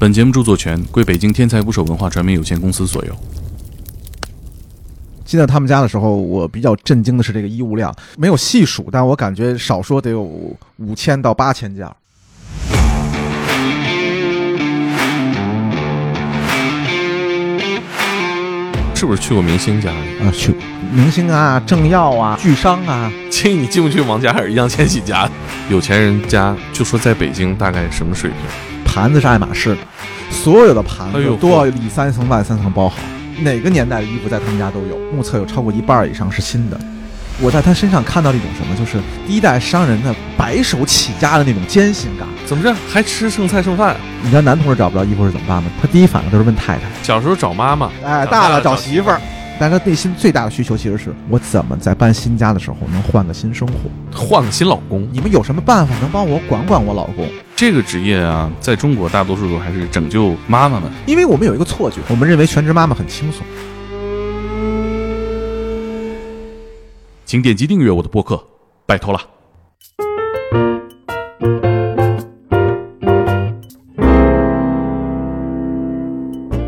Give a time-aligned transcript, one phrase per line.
[0.00, 3.12] 本节目著作权归北京天才捕手文化传媒有限公司所有。
[5.24, 11.84] 进到他们家的时候，我比较震惊的是这个衣物量，没有细数，但我感觉少说得有五千到八千件。
[18.94, 20.24] 是不是去过明星家里？
[20.24, 20.54] 啊，去
[20.92, 25.28] 明星啊，政要啊，巨商啊，亲你进不去王家还是易烊千玺家？
[25.68, 28.38] 有钱人家就说在北京大概什么水平？
[28.98, 29.78] 盘子是爱马仕的，
[30.28, 32.96] 所有的盘子都要里三层外三层包好，
[33.42, 36.76] 哪个年代的衣服在他们家都有，目测有超过一半以上是新的。
[37.40, 42.26] 我在他身上看到了一种什么，就是第一代商人的白手起家的那种艰辛感。
[42.44, 43.94] 怎么着还吃剩菜剩饭？
[44.20, 45.70] 你知道男同志找不着衣服是怎么办吗？
[45.80, 46.82] 他第一反应都是问太太。
[47.00, 49.20] 小时候找妈妈，哎，大了找找媳妇儿。
[49.60, 53.74] 但他内心最大的需求其实是我怎么在搬新家的时候能换个新生活？
[54.12, 55.08] 换个新老公。
[55.12, 57.24] 你们有什么办法能帮我管管我老公？
[57.60, 60.88] 这个职业啊，在中国大多数都还是拯救妈妈们。
[61.06, 63.44] 因为我们有一个错觉，我们认为全职妈妈很轻松。
[67.26, 68.40] 请点击订阅我的播客，
[68.86, 69.20] 拜托了。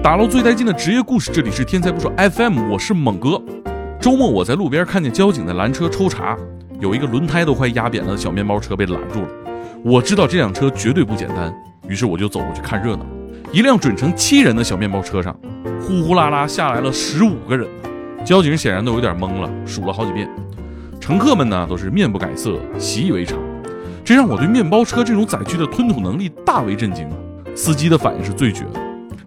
[0.03, 3.41] 打捞最带劲的职业故事，这里是天才不说 FM，我是猛哥。
[4.01, 6.37] 周末我在路边看见交警在拦车抽查，
[6.81, 9.29] 有一个轮胎都快压扁了的小面包车被拦住了。
[9.83, 11.53] 我知道这辆车绝对不简单，
[11.89, 13.07] 于是我就走过去看热闹。
[13.51, 15.35] 一辆准乘七人的小面包车上，
[15.81, 17.67] 呼呼啦啦下来了十五个人。
[18.23, 20.29] 交警显然都有点懵了，数了好几遍。
[21.01, 23.39] 乘客们呢都是面不改色，习以为常，
[24.05, 27.09] 这让我对面包车这种载具的吞吐能力大为震惊！
[27.57, 28.81] 司机的反应是最绝的，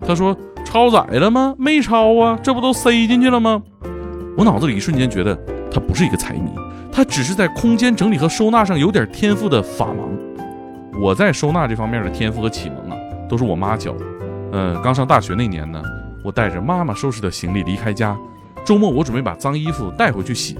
[0.06, 1.56] 他说：“超载了吗？
[1.58, 3.62] 没超啊，这不都塞进去了吗？”
[4.38, 5.36] 我脑子里一瞬间觉得
[5.72, 6.52] 他不是一个财迷，
[6.92, 10.23] 他只是在空间整理和收纳上有点天赋的法盲。
[11.00, 14.06] 我在收纳这方面的天赋和启蒙啊，都是我妈教的。
[14.52, 15.82] 嗯，刚上大学那年呢，
[16.24, 18.16] 我带着妈妈收拾的行李离开家，
[18.64, 20.58] 周末我准备把脏衣服带回去洗。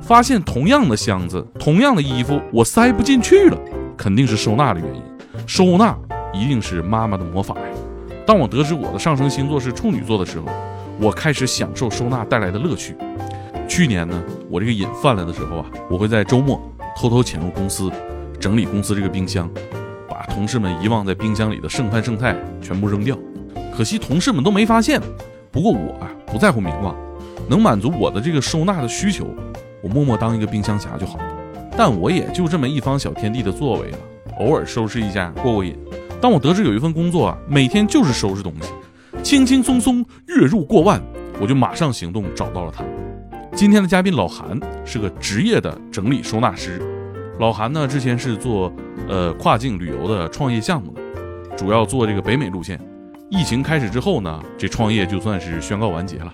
[0.00, 3.58] 发现同样的箱子，同样的衣服，我塞不进去了，
[3.96, 5.02] 肯定是收纳的原因。
[5.46, 5.96] 收纳
[6.32, 7.66] 一定是妈妈的魔法呀！
[8.26, 10.46] 当我得知我的上升星座是处女座的时候，
[11.00, 12.94] 我开始享受收纳带来的乐趣。
[13.66, 16.60] 去年呢，我这个瘾犯了的时候啊，我会在周末
[16.96, 17.90] 偷偷潜入公司，
[18.44, 19.50] 整理公司这个冰箱，
[20.06, 23.18] 把同事们遗忘在冰箱里的剩饭剩菜全部扔掉。
[23.74, 25.00] 可惜同事们都没发现。
[25.50, 26.94] 不过我啊，不在乎名望，
[27.48, 29.26] 能满足我的这个收纳的需求。
[29.82, 31.24] 我默默当一个冰箱侠就好了，
[31.74, 33.98] 但我也就这么一方小天地的作为了，
[34.40, 35.74] 偶尔收拾一下过过瘾。
[36.20, 38.68] 当我得知有一份工作啊，每天就是收拾东西，
[39.22, 41.00] 轻轻松松月入过万，
[41.40, 42.84] 我就马上行动找到了他。
[43.56, 46.82] 今天的嘉宾老韩是个职业的整理收纳师。
[47.38, 48.72] 老韩呢，之前是做
[49.08, 51.00] 呃跨境旅游的创业项目的，
[51.56, 52.80] 主要做这个北美路线。
[53.30, 56.32] 疫情开始之后呢，这创业就算是宣告完结了。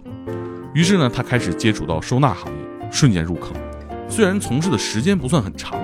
[0.75, 2.61] 于是呢，他开始接触到收纳行业。
[2.93, 3.53] 瞬间入坑，
[4.09, 5.81] 虽然从事的时间不算很长，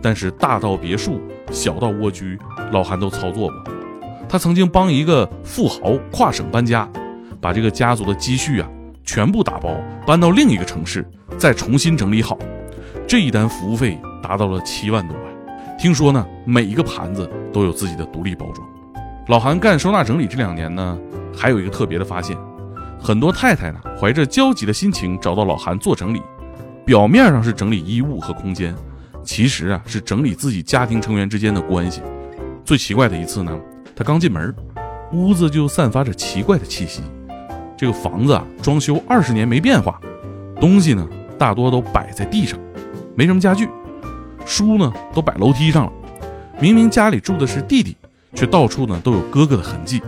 [0.00, 1.20] 但是大到别墅，
[1.50, 2.38] 小到蜗居，
[2.72, 3.64] 老韩都操作过。
[4.26, 6.88] 他曾经帮一个富豪跨省搬家，
[7.38, 8.68] 把这个家族的积蓄啊
[9.04, 9.76] 全部打包
[10.06, 12.38] 搬到另一个城市，再重新整理好。
[13.08, 15.16] 这一单服务费达到了七万多。
[15.78, 18.68] 听说呢，每一个盘子都有自己的独立包装。
[19.28, 20.98] 老韩干收纳整理这两年呢，
[21.34, 22.36] 还有一个特别的发现，
[23.00, 26.20] 很多太太呢怀着焦急的心情找到老韩做整理。
[26.84, 28.74] 表面上是整理衣物和空间，
[29.24, 32.02] 其实啊是整理自己家庭成员之间的关系。
[32.62, 33.58] 最奇怪的一次呢，
[33.96, 34.54] 他刚进门，
[35.12, 37.00] 屋子就散发着奇怪的气息。
[37.74, 39.98] 这个房子啊，装修二十年没变化，
[40.60, 41.08] 东西呢
[41.38, 42.58] 大多都摆在地上，
[43.18, 43.68] 没什么家具，
[44.46, 45.92] 书呢都摆楼梯上了。
[46.60, 47.96] 明明家里住的是弟弟，
[48.32, 50.00] 却到处呢都有哥哥的痕迹。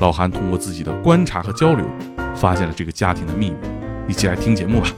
[0.00, 1.86] 老韩通过自己的观察和交流，
[2.34, 3.56] 发现了这个家庭的秘密。
[4.08, 4.88] 一起来听节目吧。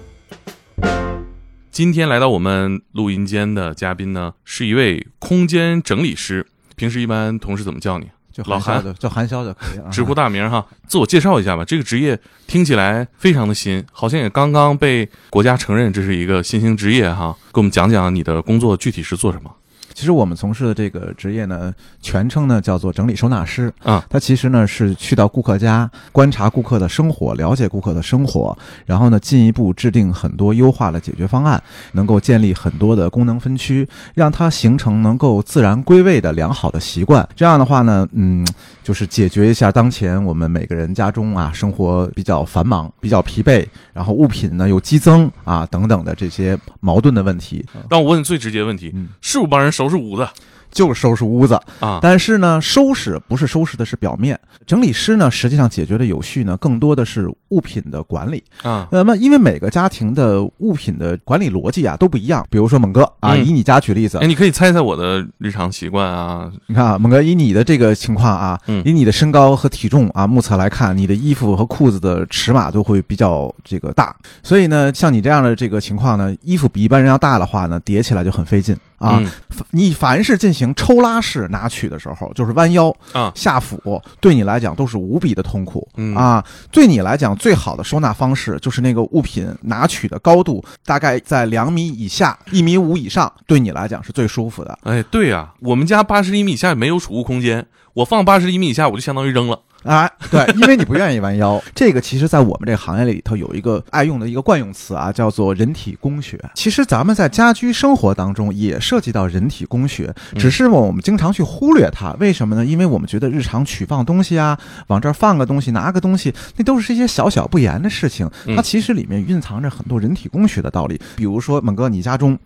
[1.71, 6.47] 今天来到我们录音间的嘉宾呢，是一位空间整理师。
[6.77, 8.07] 平时一般同事怎么叫你？
[8.35, 9.89] 就老韩就叫韩潇就可以了。
[9.93, 11.65] 直呼大名哈，自我介绍一下吧。
[11.65, 17.35] 这个职业听起来非常的新，好像也刚刚被国家承认这是一个新兴职业哈。
[17.53, 19.49] 给我们讲讲你的工作具体是做什么？
[19.95, 24.05] 其实我们从事的这个职业呢，全称呢叫做整理收纳师啊。
[24.11, 31.63] 它其实呢是去到顾客家，观察顾客的生活，了解顾客的生活，然后呢进一步制定很多优化的解决方案，
[31.93, 37.27] 能够建立很多的功能分区，让它形成能够自然归位的良好的习惯。
[37.37, 38.45] 这样的话呢，嗯，
[38.83, 47.65] 就是解决一下当前我们每个人家中啊生活比较繁忙、比较疲惫，然后物品呢又激增啊等等的这些矛盾的问题。
[47.89, 50.27] 但我问最直接的问题，嗯是不是帮人收拾屋子？
[50.71, 51.55] 就是收拾屋子。
[51.79, 54.37] 啊，但是呢，收拾不是收拾的是表面，
[54.67, 58.43] 整理师呢，实际上解决的有序呢，更多的是物品的管理。
[58.65, 62.45] 啊，那么，因为每个家庭的物品的管理逻辑啊都不一样。
[62.51, 74.13] 比如说猛哥啊，嗯以你家举例子哎，，你可以猜猜我的日常习惯啊，你看啊，猛哥以你的这个情况啊，嗯以你的身高和体重啊，目测来看，你的衣服和裤子的尺码都会比较这个大。
[74.43, 79.21] 所以呢，像你这样的这个情况呢，衣服比一般人要大的话呢，叠起来就很费劲啊。
[79.21, 79.31] 嗯
[79.71, 86.45] 你凡是进行抽拉式拿取的时候，就是弯腰啊下俯，对你来讲都是无比的痛苦、嗯啊。
[86.73, 94.77] 对你来讲，最好的收纳方式就是那个物品拿取的高度大概在两米以下、一米五以上，对你来讲是最舒服的。
[94.83, 99.61] 哎，对呀、我们家八十厘米以下没有储物空间，我放八十厘米以下，我就相当于扔了。
[99.85, 101.63] 啊，对， 因为你不愿意弯腰。
[101.75, 106.43] 这个其实，在我们这个行业里头有一个爱用的一个惯用词啊，叫做人体工学。
[106.55, 112.13] 其实咱们在家居生活当中也涉及到人体工学，只是我们经常去忽略它。
[112.19, 112.65] 为什么呢？
[112.65, 118.29] 因为我们觉得日常取放东西啊，往这儿放个东西，拿个东西，那都是一些小小不言的事情。
[118.57, 121.01] 它其实里面蕴藏着很多人体工学的道理。
[121.15, 122.39] 比如说，猛哥，你家中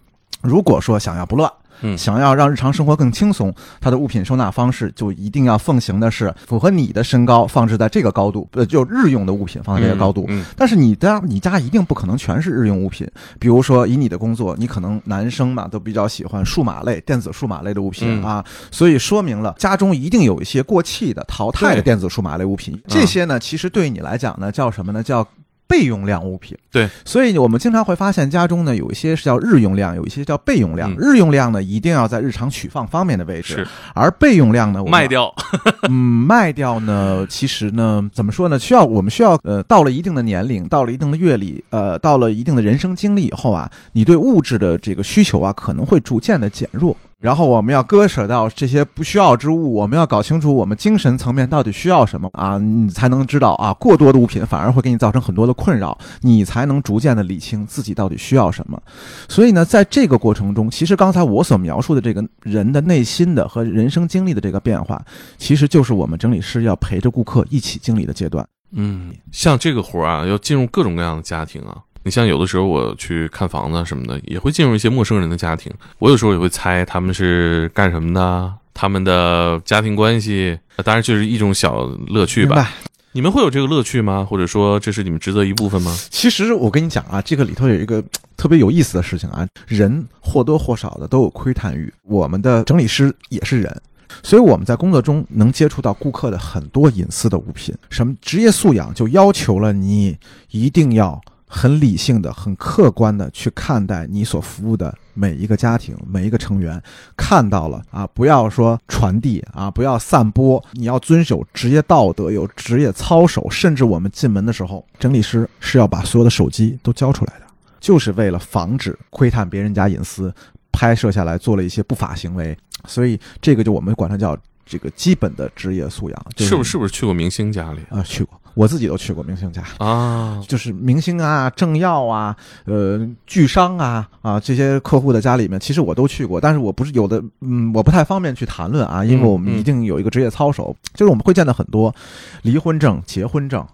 [0.42, 1.50] 如果说想要不乱。
[1.82, 10.24] 嗯想要让日常生活更轻松，它的物品收纳方式就一定要奉行的是符合你的身高，放置在这个高度，呃，就日用的物品放在这个高度。
[10.28, 13.06] 嗯，但是你家你家一定不可能全是日用物品，
[13.38, 22.80] 比如说以你的工作，你可能男生嘛都比较喜欢数码类、电子数码类的物品、嗯啊，所以说明了家中一定有一些过气的、淘汰的电子数码类物品。
[22.86, 25.02] 这些呢，其实对于你来讲呢，叫什么呢？
[25.02, 25.26] 叫
[25.68, 26.56] 备用量物品。
[26.72, 30.90] 对，所以我们经常会发现家中呢有一些是叫日用量，有一些叫备用量。
[30.92, 35.32] 嗯日用量呢一定要在日常取放方面的位置，是而备用量呢我们卖掉。
[35.88, 38.58] 嗯，卖掉呢，其实呢，怎么说呢？
[38.58, 46.96] 需要我们需要呃，到了一定的年龄，到了一定的阅历，呃，到了一定的人生经历以后啊，你对物质的这个需求啊，可能会逐渐的减弱。
[47.20, 58.80] 然后我们要割舍掉这些不需要之物，我们要搞清楚我们精神层面到底需要什么啊，你才能知道啊，过多的物品反而会给你造成很多的困扰，你才能逐渐的理清自己到底需要什么。
[59.28, 65.04] 所以呢，在这个过程中，其实刚才我所描述的这个人的内心的和人生经历的这个变化，
[65.36, 68.46] 其实就是我们整理师要陪着顾客一起经历的阶段。
[68.70, 71.78] 嗯，像这个活儿啊，要进入各种各样的家庭啊。
[72.08, 75.70] 你像有的时候我去看房子什么的，也会进入一些陌生人的家庭。
[75.98, 82.72] 我有时候也会猜他们是干什么的，他们的家庭关系，呃当然就是一种小乐趣吧。
[83.12, 84.26] 你们会有这个乐趣吗？
[84.26, 85.94] 或者说这是你们职责一部分吗？
[86.08, 88.02] 其实我跟你讲啊，这个里头有一个
[88.38, 93.82] 特别有意思的事情啊，人或多或少的都有窥探欲，我们的整理师也是人。
[94.22, 100.16] 所以我们在工作中能接触到顾客的很多隐私的物品，什么职业素养就要求了你
[100.50, 106.80] 一定要很理性的、很客观的去看待你所服务的每一个家庭、每一个成员。
[107.16, 113.48] 看到了啊，不要说传递啊，不要散播，你要遵守职业道德，有职业操守。
[113.50, 117.46] 甚至我们进门的时候，整理师是要把所有的手机都交出来的，
[117.80, 120.32] 就是为了防止窥探别人家隐私，
[120.70, 122.56] 拍摄下来做了一些不法行为。
[122.86, 126.70] 所以这个就我们管它叫这个基本的职业素养，就是不是？
[126.70, 128.02] 是不是去过明星家里啊？
[128.02, 129.62] 去过，我自己都去过明星家。
[129.78, 130.42] 啊？
[130.48, 141.94] 就是明星啊、政要啊、呃巨商啊啊这些客户的家里面，其实我都去过，但是我不是有的，嗯，我不太方便去谈论啊，因为我们嗯一定有一个职业操守，就是我们会见到很多
[142.42, 143.64] 离婚证、结婚证。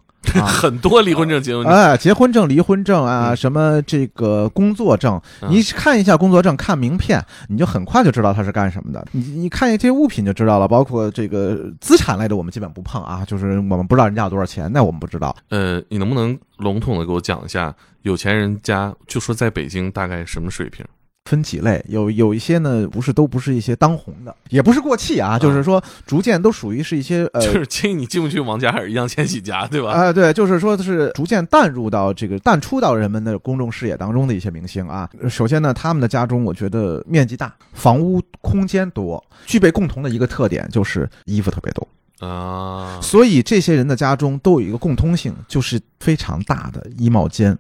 [0.40, 9.04] 啊， 很多离婚证结婚证，哎，结婚证、离婚证啊，嗯什么这个工作证，嗯你看一下工作证，看名片，你就很快就知道他是干什么的。
[9.12, 15.35] 你你看一些物品就知道了，包括这个资产类的，我们基本不碰啊，就是我们不知道人家有多少钱，那我们不知道。
[15.50, 20.85] 呃，你能不能笼统的给我讲一下有钱人家，就说在北京大概什么水平？
[21.25, 27.40] 分几类，有有一些呢，不是都不是一些当红的，也不是过气啊，就是说逐渐都属于是一些呃。
[27.45, 29.90] 就是亲你进不去王嘉尔、易烊千玺家，对吧？
[29.90, 35.09] 啊、对，就是说是逐渐淡入到这个淡出到人们的公众视野当中的一些明星啊。
[35.31, 41.88] 首先呢，他们的家中我觉得面积大，房屋空间多，具备共同的一个特点就是衣服特别多。
[42.21, 47.57] 啊，所以这些人的家中都有一个共通性，就是非常大的衣帽间。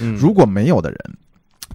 [0.00, 0.98] 嗯如果没有的人，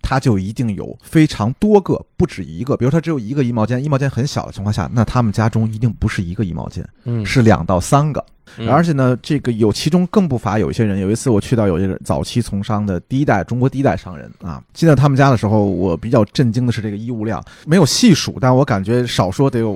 [0.09, 2.75] 他就一定有非常多个，不止一个。
[2.75, 8.25] 比如他只有一个衣帽间，衣帽间很小的情况下，那他们家中一定不是一个衣帽间，嗯是两到三个。
[8.57, 10.99] 嗯而且呢，这个有其中更不乏有一些人。
[10.99, 19.71] 有一次我去到有一个早期从商的第一代中国第一代商人啊，进到他们家的时候，我比较震惊的是这个衣物量，没有细数，但我感觉少说得有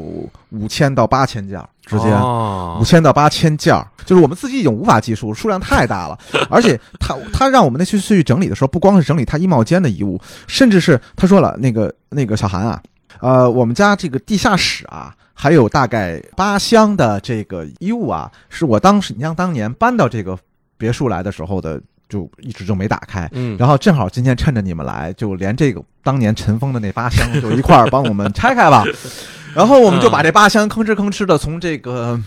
[0.49, 2.11] 五千到八千件儿之间。
[2.13, 6.17] 哦五千到八千件儿，就是我们自己已经无法计数，数量太大了。
[6.49, 12.81] 而且他他让我们那去去整理的时候，不光是整理他衣帽间的衣物，甚至是他说了那个那个小韩啊，
[13.19, 20.37] 呃，我们家这个地下室啊，还有大概八箱的这个衣物啊，是我当时你像当年搬到这个
[20.77, 23.29] 别墅来的时候的，就一直就没打开。
[23.33, 28.83] 嗯，然后正好今天趁着你们来，就连这个当年尘封的那八箱就一块儿帮我们拆开吧。
[29.55, 32.19] 然后我们就把这八箱吭哧吭哧的 从这个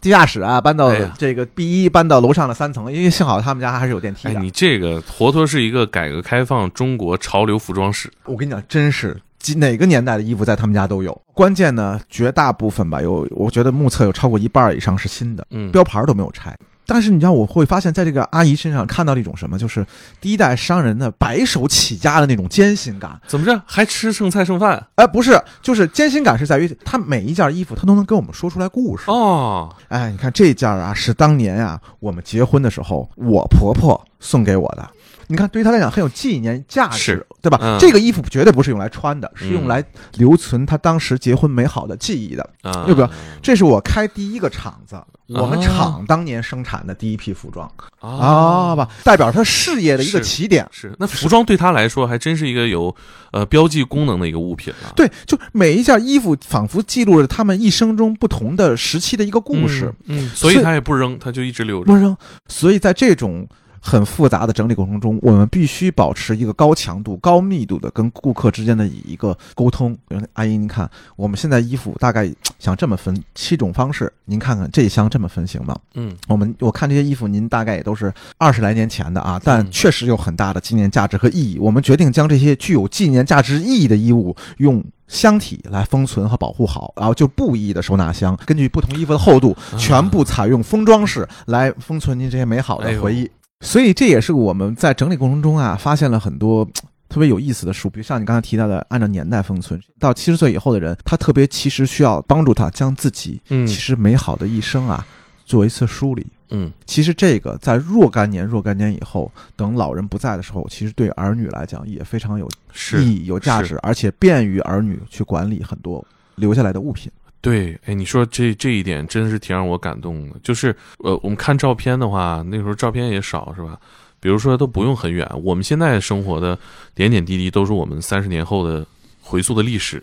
[0.00, 4.40] 地下室啊搬到这个 B 一，搬到楼上的三层，因为幸好他们家还是有电梯哎，的。
[4.40, 8.10] 你这个活脱是一个改革开放中国潮流服装史。
[8.24, 11.20] 我跟你讲，真是几哪个年代的衣服在他们家都有。
[11.34, 16.56] 关键呢，绝大部分吧，有我觉得目测有超过一半以上是新的，嗯，标牌都没有拆。
[16.84, 19.86] 但是你知道，我会发现在这个阿姨身上看到了一种什么，就是
[20.20, 23.18] 第一代商人的白手起家的那种艰辛感。
[23.26, 24.84] 怎么着还吃剩菜剩饭？
[24.96, 29.04] 哎，不是，就是艰辛感是在于她每一件衣服，她都能跟我们说出来故事。
[29.06, 34.86] 哦，哎，你看这件啊，是当年啊我们结婚的时候我婆婆送给我的。
[35.26, 37.58] 你看，对于他来讲很有纪念价值，对吧？
[37.60, 42.48] 嗯这个衣服绝对不是用来穿的，是用嗯来留存他当时结婚美好的记忆的。
[42.62, 43.10] 啊，要不要
[43.42, 44.96] 这是我开第一个厂子，
[45.28, 50.66] 我们啊厂当年生产的第一批服装啊啊吧，代表他事业的一个起点。
[50.70, 52.94] 是，那服装对他来说还真是一个有
[53.32, 54.92] 呃标记功能的一个物品了。
[54.94, 59.92] 对，就每一件衣服仿佛记录着他们一生中不同的时期的一个故事。
[60.06, 61.86] 嗯，所以他也不扔，他就一直留着。
[61.86, 62.16] 不扔。
[62.46, 63.48] 所以在这种
[63.84, 69.98] 很复杂的整理过程中，我们必须保持一个高强度、高密度的跟顾客之间的一个沟通。
[70.34, 75.76] 阿姨，您看，我们现在衣服大概想这么分七种方式，您看看这一箱这么分行吗？
[75.94, 81.58] 嗯我们我看这些衣服，您大概也都是二十来年前的啊，但嗯确实有很大的纪念价值和意义。
[81.58, 84.82] 我们决定将这些具有纪念价值意义的衣物用。
[85.08, 93.30] 箱体来封存和保护好，然后就布艺的收纳箱，根据不同衣服的厚度，啊全部采用封装式来封存您这些美好的回忆。
[93.62, 96.68] 所以这也是我们在整理过程中啊，发现了很多。
[97.08, 105.06] 特别有意思的书，比如像你刚才提到的，按照年代封存，到七十岁以后的人，他特别其实需要帮助他将自己嗯其实美好的一生啊
[105.44, 106.26] 做一次梳理。
[106.48, 116.02] 嗯其实这个在若干年、若干年以后，等老人不在的时候，其实对儿女来讲也非常有是意义、有价值，而且便于儿女去管理很多
[116.36, 117.12] 留下来的物品。
[117.42, 120.36] 对，哎，你说这这一点真是挺让我感动的。
[120.42, 123.76] 就是呃，我们看照片的话，那时候照片也少，是吧？
[124.20, 126.56] 比如说都不用很远，我们现在生活的
[126.94, 128.86] 点点滴滴都是我们三十年后的
[129.20, 130.00] 回溯的历史。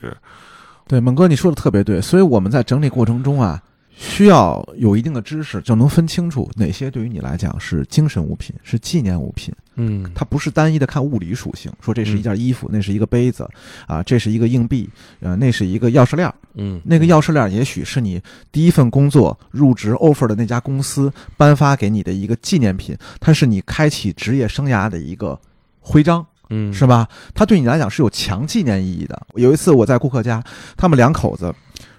[0.86, 2.01] 对，猛哥，你说的特别对。
[2.01, 3.63] 所以我们在整理过程中啊，
[4.01, 9.53] 需要有一定的知识，就能分清楚哪些对于你来讲是精神物品，是纪念物品。
[9.75, 13.46] 嗯，它不是单一的看物理属性，说这是一件衣服，那是一个杯子，
[13.88, 14.89] 啊，这是一个硬币，
[15.20, 16.34] 呃，那是一个钥匙链儿。
[16.56, 18.22] 嗯，那个钥匙链儿也许是你
[18.53, 25.38] 第一份工作入职 offer 的那家公司颁发给你的一个纪念品，它是你开启职业生涯的一个
[25.82, 26.25] 徽章。
[26.51, 27.08] 嗯是吧？
[27.36, 29.27] 它对你来讲是有强纪念意义的。
[29.36, 30.44] 有一次我在顾客家，
[30.75, 31.53] 他们两口子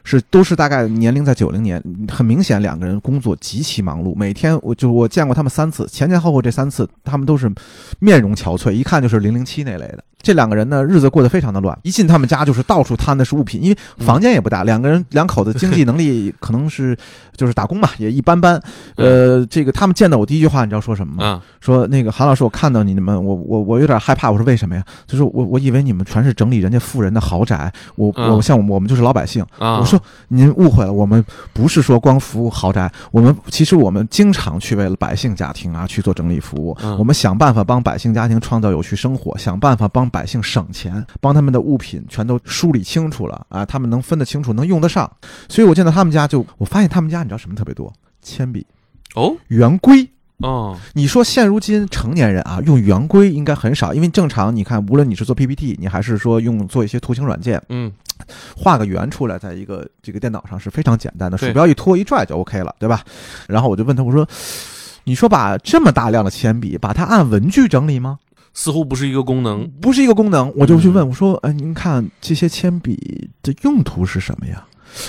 [0.04, 7.50] 是都是大概年龄在九零年，很明显两个人工作极其忙碌，每天我就我见过他们三次，前前后后这三次他们都是
[7.98, 10.04] 面容憔悴，一看就是零零七那类的。
[10.22, 16.96] 这两个人呢，日子过得非常的乱，一进他们家就是到处摊的是物品，因为房间也不大，两个人两口子经济能力可能是
[17.36, 18.60] 就是打工吧，也一般般。
[18.96, 21.24] 呃，这个他们见到我第一句话，你知道说什么吗？
[21.24, 24.30] 啊，说那个韩老师，我看到你们，我我我有点害怕。
[24.30, 24.84] 我说为什么呀？
[25.06, 29.42] 就是我我以为你们全是整理人家富人的豪宅，我嗯我像我们我们就是老百姓。
[29.58, 29.98] 啊，我说
[30.28, 45.10] 您误会了，我们不是说光服务豪宅，我们其实我们经常去为了百姓家庭啊去做整理服务，嗯我们想办法帮百姓家庭创造有序生活，想办法帮百姓省钱，帮他们的物品全都梳理清楚了啊，他们能分得清楚，能用得上。
[45.48, 47.92] 所以我见到他们家就，我发现他们家你知道什么特别多？
[48.20, 48.66] 铅笔、
[49.14, 50.06] 哦圆规。
[50.38, 57.92] 哦，你说现如今成年人啊，用圆规应该很少，因为正常你看，无论你是做 PPT，你还是说用做一些图形软件，嗯
[58.56, 63.04] 画个圆出来，在一个这个电脑上是非常简单的，鼠标一拖一拽就 OK 了，对吧？
[63.48, 64.26] 然后我就问他，我说，
[65.04, 68.18] 你说把这么大量的铅笔，把它按文具整理吗？
[68.54, 69.68] 似乎不是一个功能。
[69.80, 74.64] 不是一个功能，我就去嗯问我说，哎，您看这些铅笔的用途是什么呀？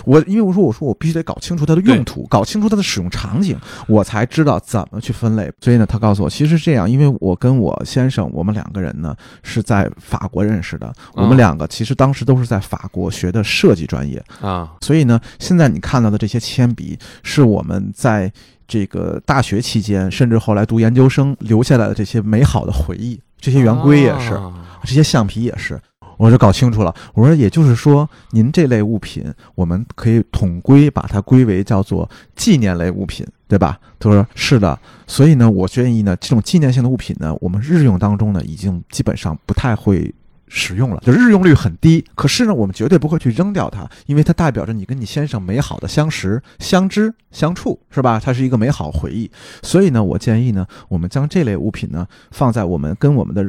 [0.06, 3.58] 我因为我说我说我必须得搞清楚它的用途，搞清楚它的使用场景，
[3.88, 5.52] 我才知道怎么去分类。
[5.60, 18.32] 所以呢，他告诉我，其实是这样，因为我跟我先生，我们两个人呢是在法国认识的，我们两个其实当时都是在法国学的设计专业，啊，所以呢，现在你看到的这些铅笔是我们在
[18.68, 24.36] 这个大学期间，甚至后来读研究生留下来的这些美好的回忆，这些圆规也是。
[24.36, 25.80] 啊这些橡皮也是，
[26.18, 26.92] 我就搞清楚了。
[27.14, 33.78] 我说，也就是说，您这类物品，我们可以统归把它归为叫做纪念类物品，对吧？
[34.00, 34.80] 他说是的。
[35.06, 40.12] 所以呢，我建议呢，这种纪念性的物品呢，我们日用当中呢，已经基本上不太会
[40.53, 42.03] 使用了，就日用率很低。
[42.13, 48.20] 可是呢，我们绝对不会去扔掉它，因为它代表着你跟你先生美好的相识、相知、相处，是吧？
[48.22, 49.31] 它是一个美好回忆。
[49.63, 53.41] 所以呢，我建议呢，我们将这类物品呢放在我们跟我们的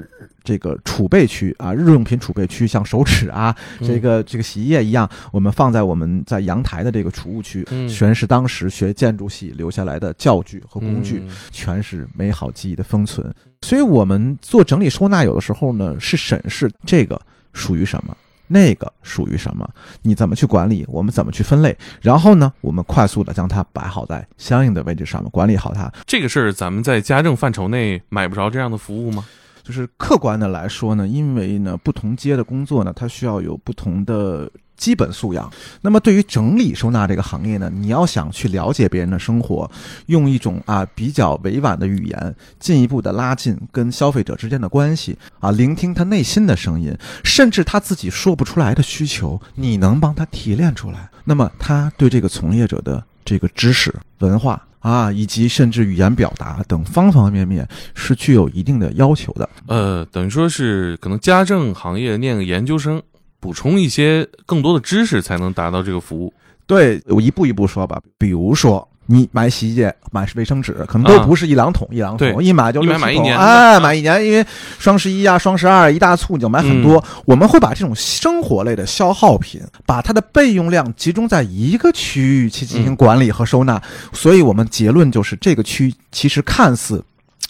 [0.45, 11.23] 这个储备区啊，日用品储备区，像手纸啊，这个这个洗衣液一样，我们放在我们在阳台的这个储物区，嗯全是当时学建筑系留下来的教具和工具。
[11.27, 13.33] 嗯全是美好记忆的封存。
[13.63, 17.21] 所以，我们做整理收纳，有的时候呢是审视这个
[17.53, 18.17] 属于什么，
[18.49, 19.69] 那个属于什么，
[20.03, 25.93] 你怎么去管理，我们怎么去分类，然后呢，我们快速的将它摆好在相应的位置上面，管理好它。
[26.07, 29.25] 这个事儿咱们在家政范畴内买不着这样的服务吗？
[29.63, 35.49] 就是客观的来说呢，因为呢不同阶的工作呢，它需要有不同的基本素养。
[35.83, 39.71] 那么对于整理收纳这个行业呢，你要想去了解别人的生活，
[40.07, 46.93] 用一种啊比较委婉的语言，进一步的拉近跟消费者之间的关系啊，聆听他内心的声音，
[47.23, 54.61] 甚至他自己说不出来的需求，你能帮他提炼出来，那么他对这个从业者的这个知识、文化。
[54.83, 59.49] 啊，以及甚至语言表达等方方面面是具有一定的要求的。
[59.67, 63.01] 呃，等于说是可能家政行业念个研究生，
[63.41, 66.35] 补充一些更多的知识，才能达到这个服务。
[66.67, 68.01] 对，我一步一步说吧。
[68.19, 74.45] 比如说，你买洗衣液、买卫生纸，可能都啊不是一两桶、一两桶，一买就一买六七桶买一年哎，啊买一年，因为
[74.79, 76.97] 双十一啊、双十二一大促，你就买很多。
[76.99, 83.81] 嗯我们会把这种生活类的消耗品，把它的备用量集中在一个区域去进行嗯管理和收纳。
[84.13, 87.03] 所以我们结论就是，这个区其实看似。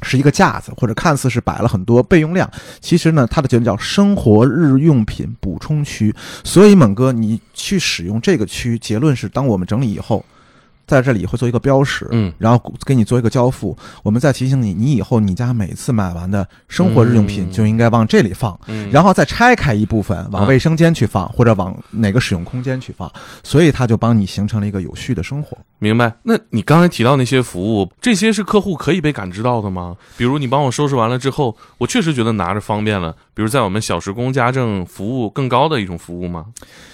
[0.04, 6.12] 是一个架子，或者看似是摆了很多备用量，其实呢，它的结论叫生活日用品补充区。
[6.42, 10.24] 所以，猛哥，你去使用这个区，结论是，当我们整理以后，
[10.86, 13.76] 在这里会做一个标识，嗯然后给你做一个交付。
[14.02, 23.10] 我们再提醒你，你以后你家每次买完的生活日用品嗯就应该往这里放，嗯，然后再拆开一部分往啊卫生间去放，或者往哪个使用空间去放。
[23.42, 25.56] 所以它就帮你形成了一个有序的生活。
[25.78, 26.12] 明白。
[26.22, 29.96] 那你刚才提到那些服务，这些是客户可以被感知到的吗？
[30.16, 33.16] 比如你帮我收拾完了之后，我确实觉得拿着方便了。
[33.34, 36.46] 比如在我们小时工家政服务更高的一种服务吗？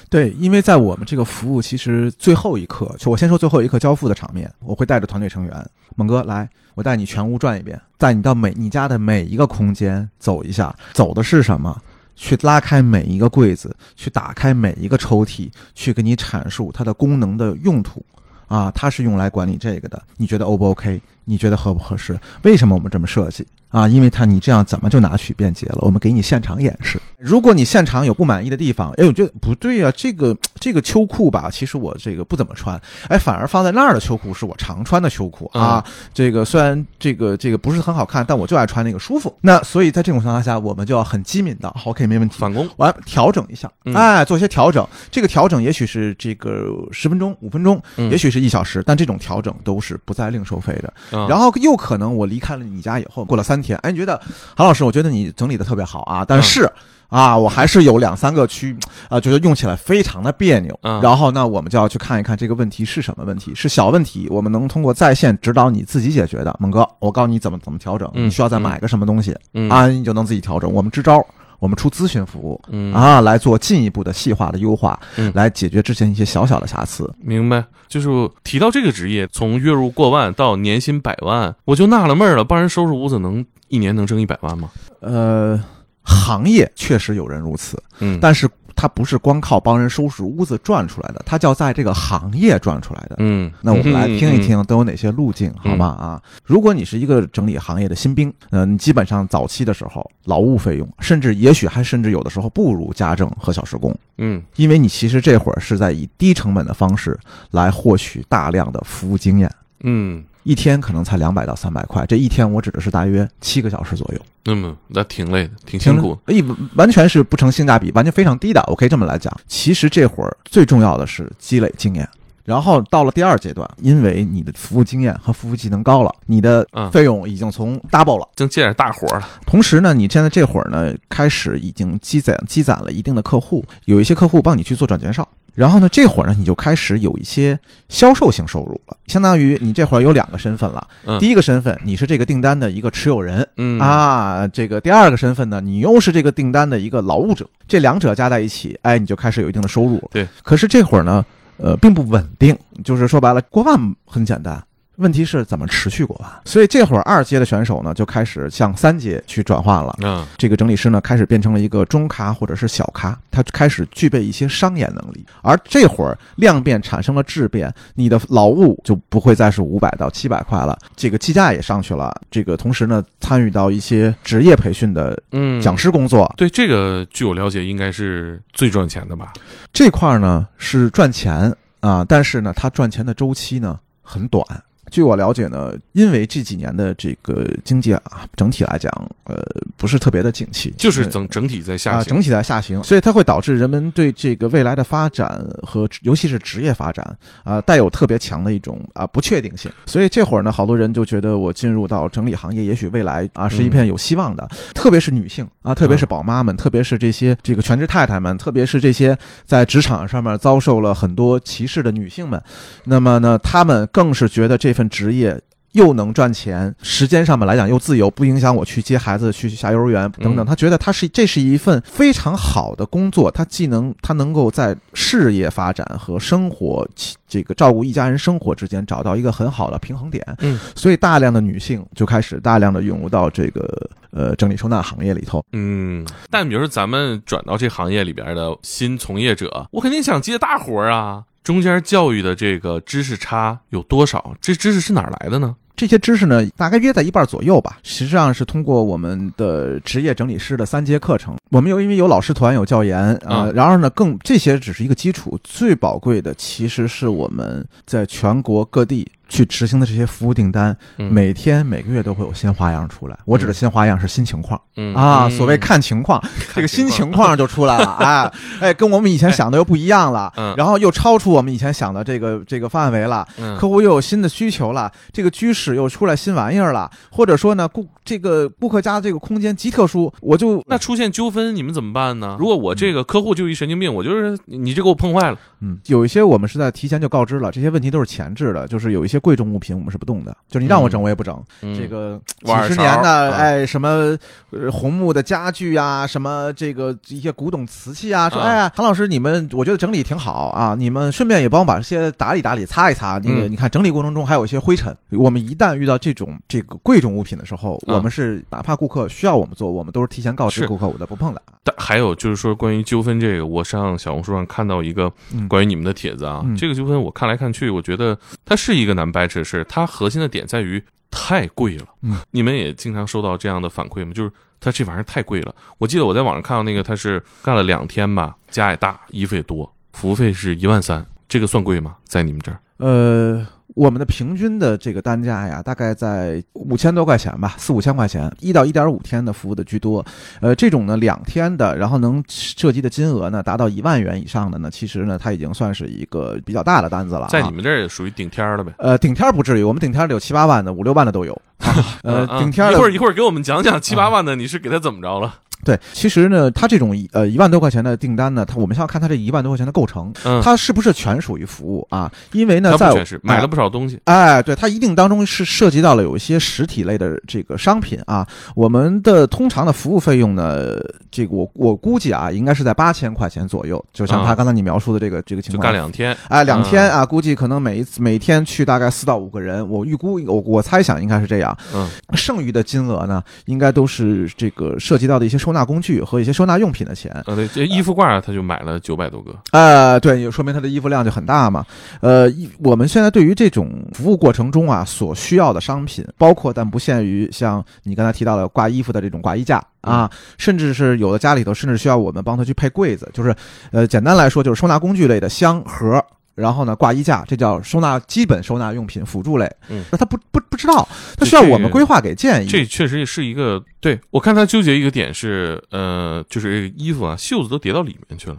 [0.08, 11.80] 对，因为在我们这个服务，其实最后一刻，就我先说最后一刻交付的场面，我会带着团队成员，猛哥来，我带你全屋转一遍，带你到每你家的每一个空间走一下，走的是什么？
[12.14, 18.04] 去拉开每一个柜子，去打开每一个抽屉，去给你阐述它的功能的用途。
[18.48, 21.00] 啊，它是用来管理这个的，你觉得 O 不 OK？
[21.26, 22.18] 你觉得合不合适？
[22.44, 23.88] 为什么我们这么设计啊？
[23.88, 25.78] 因为他你这样怎么就拿取便捷了？
[25.80, 27.00] 我们给你现场演示。
[27.18, 35.84] 如果你现场有不满意的地方，哎，我觉得不对呀、这个这个秋裤吧，其实我这个不怎么穿，哎，反而放在那儿的秋裤是我常穿的秋裤啊。
[36.14, 39.34] 这个虽然这个这个不是很好看，但我就爱穿那个舒服。
[39.40, 42.38] 那所以在这种情况下，我们就要很机敏的，OK，没问题。
[42.38, 42.68] 返工？
[42.76, 44.86] 完调整一下，嗯哎，做一些调整。
[45.10, 51.18] 这个调整也许是这个十分钟、五分钟，嗯也许是一小时，但这种调整都是不再另收费的。
[51.18, 54.20] 啊然后又可能我离开了你家以后，过了三天，哎，你觉得
[54.56, 56.70] 韩老师，我觉得你整理的特别好啊，但是。
[57.08, 58.76] 啊，我还是有两三个区
[59.08, 60.78] 啊，觉得用起来非常的别扭。
[60.82, 66.54] 嗯然后呢，我们就要去看一看这个问题是什么问题，是小问题，我们能通过在线指导你自己解决的。
[66.60, 70.70] 猛哥，我告诉你怎么怎么调整，嗯你需要再买个什么东西，嗯啊，你就能自己调整。
[70.70, 71.24] 我们支招，
[71.58, 77.12] 我们出咨询服务，嗯啊，来做进一步的细化的优化，嗯来解决之前一些小小的瑕疵。
[77.20, 78.08] 明白，就是
[78.44, 84.70] 提到这个职业，从月入过万到年薪百万，我就纳了闷了，帮人收拾屋子能一年能挣一百万吗？
[85.00, 85.60] 呃，
[86.02, 88.48] 行业确实有人如此，嗯，但是
[88.80, 93.16] 它不是光靠帮人收拾屋子赚出来的，它叫在这个行业赚出来的。
[93.18, 95.86] 嗯，那我们来听一嗯，听都有哪些路径，好吗？
[95.86, 107.18] 啊，如果你是一个整理行业的新兵，呃，你基本上早期的时候劳务费用，甚至也许还甚至有的时候不如家政和小时工，嗯因为你其实这会儿是在以低成本的方式
[107.50, 109.50] 来获取大量的服务经验。
[109.82, 116.18] 嗯一天可能才两百到三百块，这一天我指的是大约七个小时左右，那么那挺累的，挺辛苦。
[116.26, 116.42] 一，
[116.74, 118.64] 完全是不成性价比，完全非常低的。
[118.66, 122.08] 我可以这么来讲，其实这会儿最重要的是积累经验。
[122.46, 128.26] 然后到了第二阶段，因为你的服务经验和服务技能高了，你的嗯费用已经从 double 了。
[128.34, 129.28] 就接点大活儿了。
[129.44, 135.28] 同时呢，你现在这会儿呢，开始已经积攒积攒了一定的客户，有一些客户帮你去做转介绍。
[135.58, 140.86] 然后呢，这会儿呢，你就开始有一些销售性收入了，相当于你这会儿有两个身份了。
[141.04, 141.18] 嗯。
[141.18, 143.76] 第一个身份，你是这个订单的一个持有人，嗯。
[143.80, 150.10] 啊，这个第二个身份呢，你又是这个订单的一个劳务者，这两者加在一起，哎，你就开始有一定的收入了。
[150.12, 154.62] 对，可是这会儿呢，呃，并不稳定，就是说白了，过万很简单，
[154.98, 156.30] 问题是怎么持续过完？
[156.44, 159.96] 所以这会儿二阶的选手呢，就开始向三阶去转换了。
[160.02, 165.24] 嗯这个整理师呢，开始变成了一个中咖或者是小咖，他开始具备一些商演能力。
[165.40, 172.12] 而这会儿量变产生了质变，你的劳务就不会再是五百到七百块了，这个计价也上去了。
[172.30, 179.32] 这个同时呢，参与到一些职业培训的嗯，讲师工作，对这个，据我了解，应该是最赚钱的吧？
[179.72, 184.44] 这块儿呢是赚钱啊，但是呢，它赚钱的周期呢很短。
[184.90, 188.90] 据我了解呢，因为这几年的这个经济啊，整体来讲，
[189.24, 189.36] 呃，
[189.76, 192.14] 不是特别的景气，就是呃整整体在下啊，行。
[192.14, 199.70] 整体在下行，所以它会导致人们对这个未来的发展和尤其是职业发展啊，带有特别强的一种啊不确定性。
[199.86, 204.48] 所以这会儿呢，好多人就觉得我进入到整理行业，也许未来啊是一片有希望的。
[204.74, 212.42] 特别是女性啊，特别是宝妈们，特别是这些这个全职太太们，特别是这些在职场上面遭受了很多歧视的女性们，
[212.84, 215.40] 那么呢，她们更是觉得这份职业。
[215.72, 220.44] 又能赚钱，时间上面来讲又自由，不影响我去接孩子、去下幼儿园等等。
[220.44, 226.88] 嗯他觉得他是这是一份非常好的工作，他既能他能够在事业发展和生活
[227.28, 230.24] 这个照顾一家人生活之间找到一个很好的平衡点。
[230.38, 235.44] 嗯，所以大量的女性就开始大量的涌入到这个呃整理收纳行业里头。
[235.52, 241.24] 嗯，但比如说咱们转到这行业里边的新从业者，我肯定想接大活儿啊。
[241.48, 244.34] 中间教育的这个知识差有多少？
[244.38, 245.56] 这知识是哪儿来的呢？
[245.74, 247.78] 这些知识呢，大概约在一半左右吧。
[247.82, 261.12] 实际上是通过我们的职业整理师的三节课程，我们有因为有老师团有教研啊、嗯然而呢，更这些只是一个基础，最宝贵的其实是我们在全国各地去执行的这些服务订单，嗯。
[261.12, 263.18] 每天每个月都会有新花样出来。
[263.24, 264.60] 我指的新花样是新情况。
[264.76, 264.94] 嗯。
[264.94, 265.30] 啊，嗯。
[265.30, 266.22] 所谓看情况，
[266.54, 268.32] 这个新情况就出来了，哎
[268.68, 270.54] 哎，跟我们以前想的又不一样了，嗯。
[270.56, 273.56] 然后又超出我们以前想的这个这个范围了，嗯。
[273.56, 282.36] 客户又有新的需求了，这个居室又出来新玩意儿了，或者说呢，顾这个顾客家这个空间极特殊，我就那出现纠纷你们怎么办呢？
[282.38, 293.36] 如果我这个客户就一神经病，我就是你你这给我碰坏了，嗯，有一些我们是在提前就告知了，这些问题都是前置的，就是有一些贵重物品我们是不动的，就是你让我整我也不整，嗯这个几十年的啊。
[293.36, 294.16] 哎什么
[294.50, 298.48] 呃红木的家具啊，什么这个一些古董瓷器啊，说啊。
[298.48, 303.50] 哎呀，唐老师你们我觉得整理挺好啊，你们顺便也帮我把这些打理打理擦一擦，那个嗯。
[303.50, 307.94] 你看整理过程中还有一些灰尘，我们一旦遇到这种这个贵重物品的时候，啊。
[307.94, 311.42] 我们是哪怕顾客需要我们做，我们都是提前告知顾客我的不碰的。
[311.64, 315.48] 但还有就是说，关于纠纷这个，我上小红书上看到一个嗯。
[315.48, 316.56] 关于你们的帖子啊，嗯。
[316.56, 321.86] 这个纠纷我看来看去，我觉得它是一个难掰扯的事，它核心的点在于太贵了。
[322.02, 324.12] 嗯，你们也经常收到这样的反馈吗？
[324.12, 325.54] 就是它这玩意儿太贵了。
[325.78, 331.96] 我记得我在网上看到那个，他是干了两天吧，家也大，衣服也多，服务费是一万三，这个算贵吗？
[332.04, 332.60] 在你们这儿？
[332.78, 333.46] 呃，
[333.78, 340.04] 我们的平均的这个单价呀，大概在五千多块钱吧，四五千块钱，一到一点五天的服务的居多。
[340.40, 347.28] 呃，这种呢两天的，然后能涉及的金额呢达到一万元以上的呢，其实呢它已经算是一个比较大的单子了、啊。
[347.28, 348.72] 在你们这儿也属于顶天儿了呗。
[348.78, 351.40] 呃顶天儿不至于，我们顶天儿的有七八万的，五六万的都有。
[352.02, 355.32] 呃，顶天一会儿一会儿给我们讲讲七八万的，你是给他怎么着了？
[355.64, 362.10] 对，其实呢，它这种呃一万多块钱的订单呢，它我们先要看它这一万多块钱的构成，嗯，它是不是全属于服务啊？
[362.32, 362.92] 因为呢，在
[363.22, 363.98] 买了不少东西。
[364.04, 368.26] 哎，对，它一定当中是涉及到了有一些实体类的这个商品啊。
[368.54, 370.76] 我们的通常的服务费用呢，
[371.10, 373.84] 这个我我估计啊，应该是在八千块钱左右。
[373.92, 381.56] 就像他啊刚才你描述的这个这个情况就况，干两天，哎，两天嗯啊，估计可能每一次每天去大概四到五个人，我预估我我猜想应该是这样。
[381.74, 387.10] 嗯，剩余的金额呢，应该都是这个涉及到的一些收纳工具和一些收纳用品的钱。
[387.24, 391.64] 呃，对，这衣服挂他就买了九百多个，呃，对，也说明他的衣服量就很大嘛。
[392.02, 403.34] 呃，我们现在对于这种服务过程中啊所需要的商品，包括但不限于像你刚才提到的挂衣服的这种挂衣架啊，甚至是有的家里头甚至需要我们帮他去配柜子，就是
[403.72, 406.04] 呃，简单来说就是收纳工具类的箱盒。
[406.38, 409.50] 然后呢，挂衣架，这叫收纳基本收纳用品辅助类。
[409.68, 412.48] 嗯，那他不不不知道，他需要我们规划给建议。
[412.48, 418.38] 这确实是一个对我看他纠结一个点是，呃，就是这个衣服啊，袖子都叠到里面去了，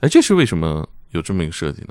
[0.00, 1.88] 哎，这是为什么有这么一个设计呢？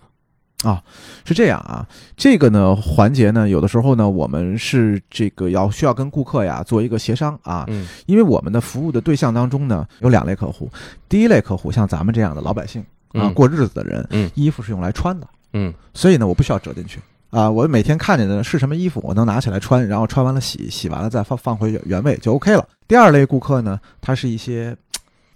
[0.64, 0.82] 啊
[1.26, 1.86] 是这样啊，
[2.18, 10.72] 这个呢环节呢，有的时候呢，我们是这个要需要跟顾客呀做一个协商啊，嗯因为我们的服务的对象当中呢，有两类客户。
[11.08, 22.68] 第一类客户像咱们这样的老百姓啊，嗯过日子的人，嗯衣服是用来穿的，嗯所以呢，我不需要折进去啊，我每天看见的是什么衣服，我能拿起来穿，然后穿完了洗，洗完了再放放回原原位就 OK 了。
[22.88, 24.76] 第二类顾客呢，他是一些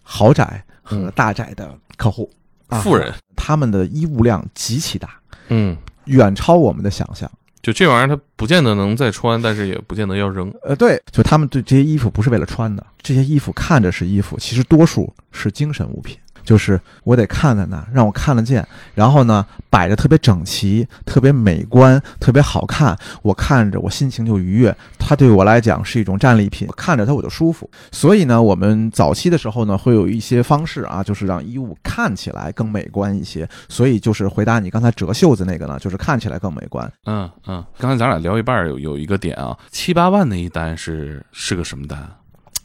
[0.03, 2.29] 豪宅和嗯大宅的客户，
[2.67, 5.09] 啊富人，他们的衣物量极其大，
[5.47, 7.29] 嗯远超我们的想象。
[7.61, 10.49] 就这玩意儿，它不见得能再穿，但是也不见得要扔。
[10.63, 16.17] 呃，对，就他们对这些衣服不是为了穿的，这些衣服看着是衣服，其实多数是精神物品。
[16.43, 24.75] 就是我得看在那，让我看得见，然后呢，摆着特别整齐、特别美观、特别好看，我看着我心情就愉悦。
[24.97, 27.69] 它对我来讲是一种战利品，看着它我就舒服。
[27.91, 33.47] 所以呢，我们早期的时候呢，会有一些方式啊，就是让衣物看起来更美观一些。
[33.67, 36.91] 所以就是回答你刚才折袖子那个呢，就是看起来更美观。
[37.05, 42.07] 嗯嗯，刚才咱俩聊一半有有一个点啊，七八万那一单是是个什么单？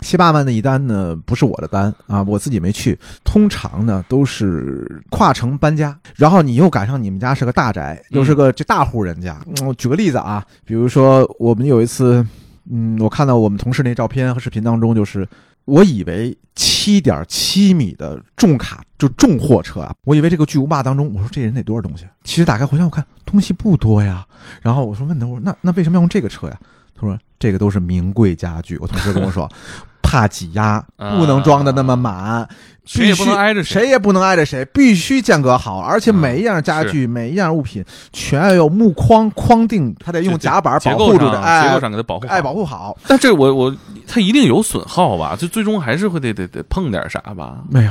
[0.05, 2.97] 七八万的一单呢，不是我的单啊，我自己没去。
[3.25, 9.41] 通常呢都是跨城搬家，然后你又赶上你们家是个大宅，又是个这大户人家。
[9.65, 12.25] 我举个例子啊，比如说我们有一次，
[12.71, 15.27] 嗯，我看到我们同事那照片和视频当中，就是
[15.65, 22.05] 我以为七点七米的重卡就重货车啊，我以为这个巨无霸当中，我说这人得多少东西？
[22.25, 24.27] 其实打开回想我看东西不多呀。
[24.61, 26.61] 然后我说问他，我说那那为什么要用这个车呀？
[26.95, 28.77] 他说这个都是名贵家具。
[28.79, 29.51] 我同事跟我说。
[30.15, 32.49] 怕挤压，不能装的那么满，
[32.85, 42.97] 谁也不能挨着谁，谁也不能挨着谁，必须间隔好，而且每一样家具、每一样物品全要有木框框定，它得用夹板保护住的，结构上给它保护，哎，保护好。
[43.09, 45.35] 但这我我它一定有损耗吧？
[45.37, 47.59] 就最终还是会得得得碰点啥吧？
[47.69, 47.91] 没有，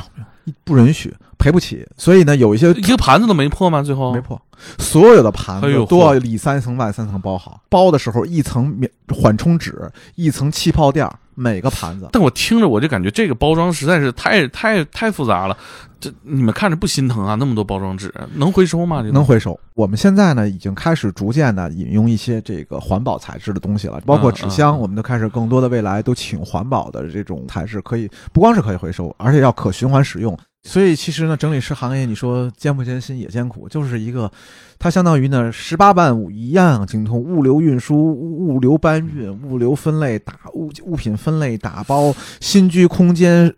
[0.64, 1.86] 不允许，赔不起。
[1.98, 3.82] 所以呢，有一些一个盘子都没破吗？
[3.82, 4.40] 最后没破，
[4.78, 11.06] 所有的盘子都要里三层外三层包好，包的时候一层免缓冲纸，一层气泡垫。
[11.34, 15.56] 每个盘子，但我听着我就感觉这个包装实在是太太太复杂了。
[16.00, 17.34] 这你们看着不心疼啊？
[17.34, 19.02] 那么多包装纸能回收吗？
[19.12, 19.58] 能回收。
[19.74, 30.38] 我们现在呢，已经开始逐渐的引用一些这个环保材质的东西了，包括纸箱，我们都开始更多的未来都请环保的这种材质，可以不光是可以回收，而且要可循环使用。
[30.66, 34.32] 所以其实呢，整理师行业，你说艰不艰辛也艰苦，就是一个，
[34.78, 43.54] 它相当于呢十八般武一样精通物流运输、物流搬运、物流分类打物物品分类打包、新居空间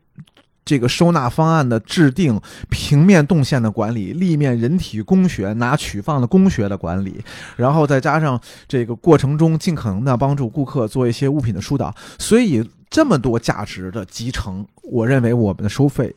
[0.64, 2.40] 这个收纳方案的制定、
[2.70, 16.12] 平面动线的管理、立面人体工学拿取放的工学的管理，然后再加上这个过程中尽可能的帮助顾客做一些物品的疏导，所以这么多价值的集成，我认为我们的收费。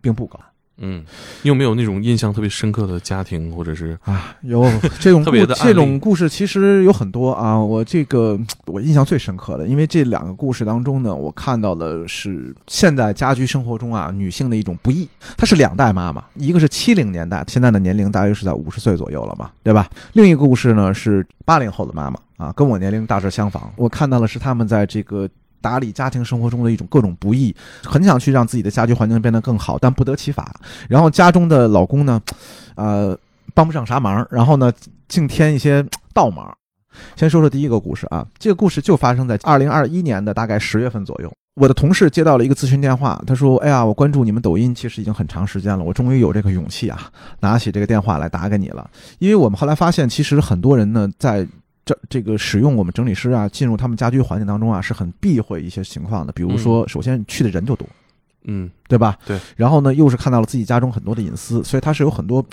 [0.00, 0.38] 并不高，
[0.80, 1.04] 嗯，
[1.42, 4.64] 你有没有那种印象特别深刻的家庭，或者是啊，有
[5.00, 7.58] 这种特别的这种故事，其实有很多啊。
[7.58, 15.08] 我这个我印象最深刻的，因为这两个故事当中呢，我看到的是现在家居生活中啊，女性的一种不易。
[15.36, 19.90] 她是两代妈妈，一个是七零年代，现在的年龄大约是在五十岁左右了嘛，对吧？
[20.12, 23.68] 另一个故事呢是八零后的妈妈啊，跟我年龄大致相仿。
[23.74, 25.28] 我看到的是他们在这个。
[25.60, 30.54] 打理家庭生活中的一种各种不易，很想去让自己的家居环境变得更好，但不得其法。
[30.88, 32.20] 然后家中的老公呢，
[32.74, 33.18] 呃，
[33.54, 34.72] 帮不上啥忙，然后呢，
[35.08, 36.56] 净添一些倒忙。
[37.14, 41.32] 先说说第一个故事啊，这个故事就发生在二零二一年的大概十月份左右。
[41.54, 48.88] 我的同事接到了一个咨询电话，他说：“哎呀，我关注你们抖音其实已经很长时间了，我终于有这个勇气啊，拿起这个电话来打给你了。
[49.18, 51.46] 因为我们后来发现，其实很多人呢在。”
[51.88, 56.30] 这这个使用我们整理师啊，进入他们家居环境当中啊，是很避讳一些情况的。
[56.34, 57.88] 比如说，首先去的人就多，
[58.44, 59.16] 嗯，对吧？
[59.24, 59.40] 对。
[59.56, 62.44] 然后呢，又是看到了自己家中很多的隐私，所以他是有很多，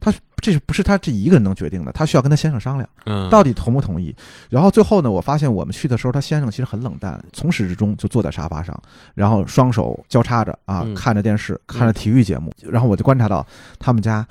[0.00, 1.92] 他这是不是他这一个人能决定的？
[1.92, 4.12] 他需要跟他先生商量，嗯，到底同不同意。
[4.48, 8.76] 然后最后呢，我发现我们去的时候，他先生其实很冷淡，从始至终就坐在沙发上，
[9.14, 12.52] 然后双手交叉着啊，看着电视，看着体育节目。
[12.68, 13.46] 然后我就观察到
[13.78, 14.26] 他们家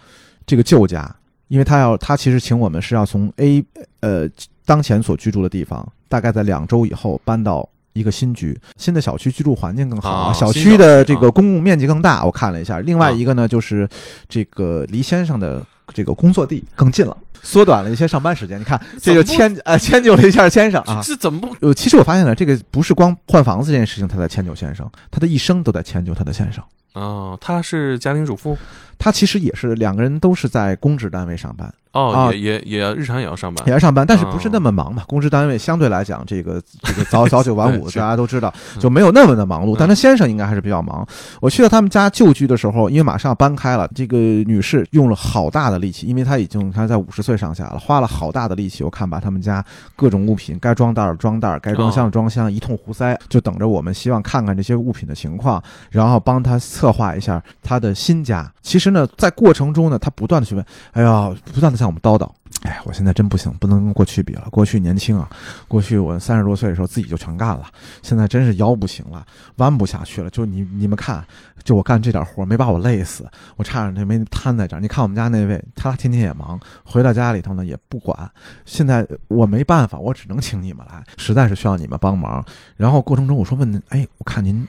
[0.46, 1.10] 这个旧家。
[1.50, 3.64] 因为他要，他其实请我们是要从 A，
[4.00, 4.30] 呃，
[4.66, 12.24] 当前所居住的地方，大概在两周以后搬到一个新居，新的小区居住环境更好，小区的这个公共面积更大。
[12.24, 13.90] 我看了一下，另外一个呢，就是
[14.28, 18.60] 这个离先生的这个工作地更近了，缩短了一些上班时间。
[18.60, 21.02] 你看，这就迁呃迁就了一下先生啊。
[21.04, 21.56] 这怎么不？
[21.66, 26.64] 呃，其实我发现了，这个不是光换房子这件事情他在迁就先生，他的一生都在迁就他的先生。
[26.94, 28.56] 哦，他是家庭主妇。
[29.00, 35.04] 他其实也是两个人都是在公职单位上班哦，也也也日常也要上班，也要上班，但是不是那么忙嘛？
[35.08, 39.76] 公职单位相对来讲，这个这个早早九晚五， 大家都知道，就没有那么的忙碌。
[39.78, 41.06] 但他先生应该还是比较忙。
[41.42, 48.84] 我去到他们家旧居的时候，因为马上要搬开了，这个女士用了好大的力气，因为她已经她在五十岁上下了，花了好大的力气。
[48.84, 58.50] 我看把他们家各种物品该装袋儿装袋儿，该装箱装箱，一通胡塞，就等着我们希望看看这些物品的情况，然后帮他策划一下他的新家。
[58.62, 62.30] 其实呢，在过程中呢，他不断的去问，哎呀，不断的向我们叨叨，
[62.64, 64.48] 哎，我现在真不行，不能跟过去比了。
[64.52, 65.30] 过去年轻啊，
[65.68, 67.66] 过去我三十多岁的时候自己就全干了，
[68.02, 69.26] 现在真是腰不行了，
[69.58, 70.30] 弯不下去了。
[70.30, 71.24] 就你你们看，
[71.64, 74.80] 就我干这点活没把我累死，我差点就没瘫在这儿。
[74.80, 78.30] 你看我们家那位，他天天也忙，回到家里头呢也不管。
[78.66, 82.44] 现在我没办法，我只能请你们来，实在是需要你们帮忙。
[82.76, 84.68] 然后过程中我说问您，哎，我看您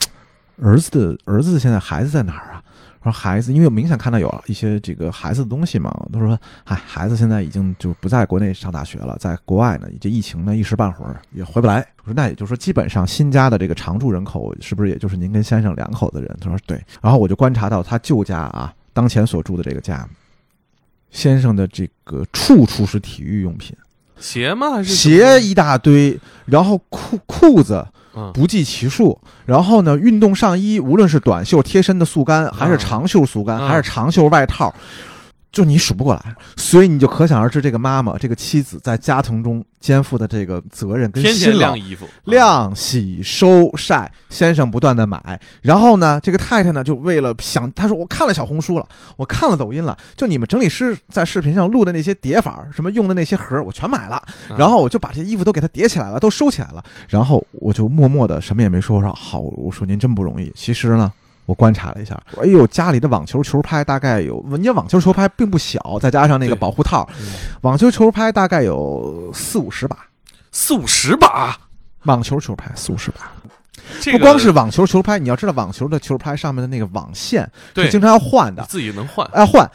[0.62, 2.62] 儿子的儿子现在孩子在哪儿啊？
[3.02, 11.78] 说孩子，因为我明显看到有一些这个孩子的东西嘛，都说，哎，孩子现在已经就不在国内上大学了，在国外呢，这疫情呢一时半会儿也回不来。
[12.02, 16.36] 我说那也就是说，基本上新家的这个常住人口是不是也就是您跟先生两口子人？
[16.40, 16.78] 他说对。
[17.00, 20.06] 然后我就观察到他旧家啊，当前所住的这个家，
[21.10, 23.74] 先生的这个处处是体育用品，
[24.18, 24.72] 鞋吗？
[24.72, 27.86] 还是鞋一大堆，然后裤裤子。
[28.32, 34.74] 不计其数，然后呢，运动上衣，无论是短袖贴身的速干，还是长袖速干，还是长袖外套。
[35.52, 48.86] 就你数不过来，所以你就可想而知，这个妈妈，这个妻子在家庭中肩负的这个责任跟辛劳，晾衣服、晾洗、收晒，先生不断的买，然后呢，这个太太呢，就为了想，她说我看了小红书了，
[49.16, 54.22] 我看了抖音了，就你们整理师在视频上录的那些叠法，什么用的那些盒，我全买了，
[54.56, 61.12] 然后我就把这些衣服都给它叠起来了，都收起来了，然后我就默默的什么也没说，我说好，我说您真不容易，其实呢。
[61.50, 67.08] 我观察了一下，哎呦，家里的网球球拍大概有，人家网球球拍并不小，再加上那个保护套，
[67.62, 69.98] 网球球拍大概有四五十把，
[70.52, 71.58] 四五十把
[72.04, 73.32] 网球球拍四五十把，
[74.12, 79.68] 不光是网球球拍，你要知道网球的球拍上面的那个网线，是，经常要换的，自己能换，哎换。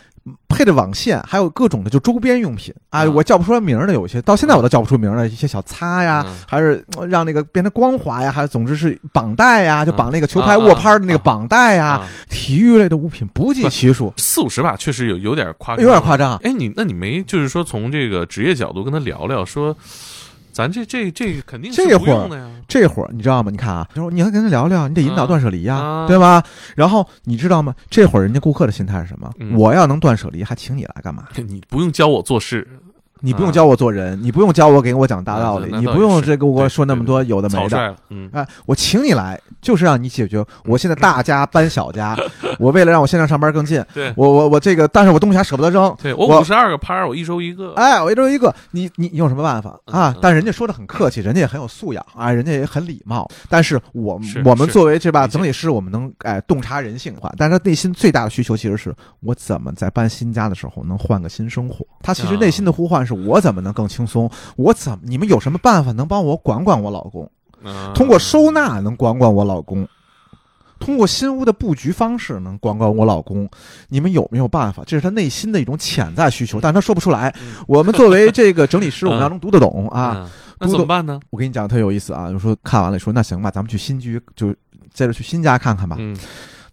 [0.47, 16.37] 配的网线，还有各种的就周边用品啊，我叫不出来名儿的，有些到现在我都叫不出名儿的，一些小擦呀，还是让那个变得光滑呀，还是总之是绑带呀，就绑那个球拍握拍的那个绑带呀，体育类的物品不计其数， 四五十吧确实有有点夸张，有点夸张。
[16.37, 19.75] 哎，你那你没就是说从这个职业角度跟他聊聊说。
[20.55, 22.29] 咱这这这肯定这会儿
[22.65, 23.51] 这会儿你知道吗？
[23.51, 26.41] 你看啊，就说你要跟他聊聊，你得引导断舍离呀，对吧？
[26.77, 27.75] 然后你知道吗？
[27.89, 29.29] 这会儿人家顾客的心态是什么？
[29.57, 31.25] 我要能断舍离，还请你来干嘛？
[31.35, 32.65] 你不用教我做事。
[33.25, 37.95] 你不用教我做人，你不用教我给我讲大道理，你不用这跟我说那么多有的没的。
[38.09, 42.15] 嗯，哎，我请你来就是让你解决我现在大家搬小家，
[42.59, 45.93] 我为了让我线上上班更近，对我我我这个，但是我东西还舍不得扔。
[46.01, 47.73] 对我五十二个拍儿，我一周一个。
[47.73, 50.15] 哎，我一周一个，你你你有什么办法啊？
[50.21, 53.27] 但人家说的很客气，人家也很有素养啊，人家也很礼貌。
[53.49, 61.85] 但是我我们作为这吧整理师，我们能哎洞察人性化，但是他内心最大的需求其实是我怎么在搬新家的时候能换个新生活。
[62.03, 63.85] 他其实内心的呼唤是我怎么能更。
[63.85, 64.99] 轻松，我怎么？
[65.03, 67.29] 你们有什么办法能帮我管管我老公？
[67.93, 69.87] 通过收纳能管管我老公，
[70.79, 73.47] 通过新屋的布局方式能管管我老公。
[73.89, 74.83] 你们有没有办法？
[74.85, 77.33] 这是他内心的一种潜在需求，但是他说不出来。
[77.67, 80.29] 我们作为这个整理师，我们要能读得懂啊。
[80.59, 81.19] 那怎么办呢？
[81.29, 84.53] 我跟你讲特有意思啊，就说看完了说那行吧，咱们去新居，就
[84.93, 85.97] 接着去新家看看吧。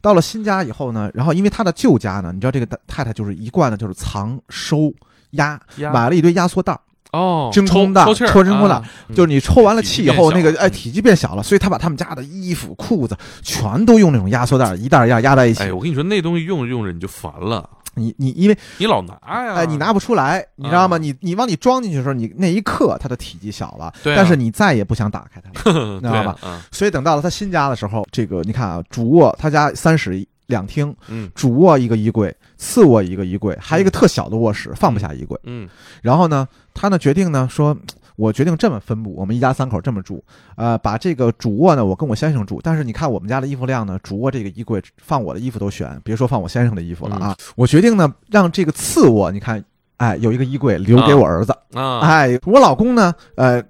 [0.00, 4.92] 到了新家以后呢，然后因为他的旧家呢，你知道这个太太就是一贯的就是藏收
[5.32, 5.60] 压，
[5.92, 6.78] 买了一堆压缩袋。
[7.12, 8.82] 哦，真空的，抽真空的，
[9.14, 15.62] 就是你抽完了气以后，那个哎，体积变小了，所以他把他们家的衣服、裤子全都用那种压缩袋一袋一袋压在一起。
[15.62, 17.68] 哎，我跟你说，那东西用着用着你就烦了。
[17.94, 19.12] 你你因为你老拿
[19.44, 20.96] 呀，哎，你拿不出来，你知道吗？
[20.96, 26.34] 你你往里装进去的时候，你那一刻它的体积小了，但是你再也不想打开它了， 知道吧？
[26.70, 35.68] 所以等到了他新家的时候，这个你看啊，主卧他家三室两厅，嗯，主卧一个衣柜，次卧一个衣柜，还有一个特小的卧室，放不下衣柜，嗯，
[36.01, 36.46] 然后呢？
[36.72, 37.77] 他呢决定呢说，
[38.14, 40.22] 我决定这么分布，我们一家三口这么住，
[40.55, 47.37] 呃，把这个主卧呢我跟我先生住，但是你看我们家的衣服量呢，主卧这个衣柜放我的衣服都悬，别说放我先生的衣服了啊。
[47.57, 49.62] 我决定呢让这个次卧，你看，
[49.96, 53.61] 哎，有一个衣柜留给我儿子，啊哎，我老公呢，呃。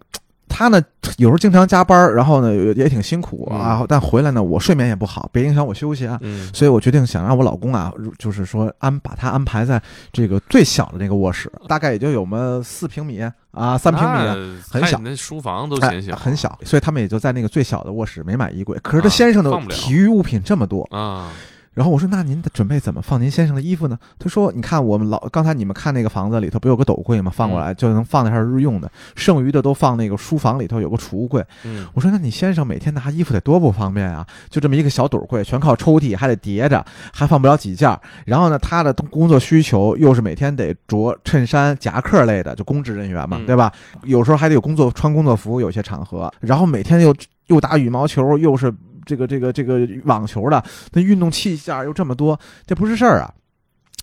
[0.54, 0.80] 他呢，
[1.16, 3.84] 有时候经常加班，然后呢也挺辛苦啊。
[3.88, 6.20] 但回来呢，我睡眠也不好，别影响我休息啊。
[6.52, 13.20] 所以我决定想让我老公啊，就是说安把他安排在这个最小的那个卧室，大概也就有么四平米
[13.52, 14.98] 啊，三平米，很小。
[14.98, 16.58] 那书房都显小，很小。
[16.64, 18.78] 所以他们也就在那个最小的卧室没买衣柜。
[18.82, 21.30] 可是他先生的体育物品这么多啊。
[21.74, 27.32] 然后我说：“那您的准备怎么放您先生的衣服呢？”他说：“你看我们老刚才你们看那个房子里头不有个斗柜吗？
[27.34, 31.42] 放过来就能放在这儿日用的，剩余的都放那个书房里头有个储物柜。”
[31.94, 34.26] 我说：“那你先生每天拿衣服得多不方便啊？
[34.50, 37.98] 就这么一个小斗柜，全靠抽屉，还得叠着，还放不了几件。
[38.26, 43.72] 然后呢，他的工作需求又是每天得着衬衫、夹克类的，就公职人员嘛，对吧？
[44.02, 46.30] 有时候还得有工作穿工作服，有些场合。
[46.40, 47.14] 然后每天又
[47.46, 48.70] 又打羽毛球，又是。”
[49.04, 53.32] 这个这个这个网球的，那运动器械又这么多，这不是事儿啊！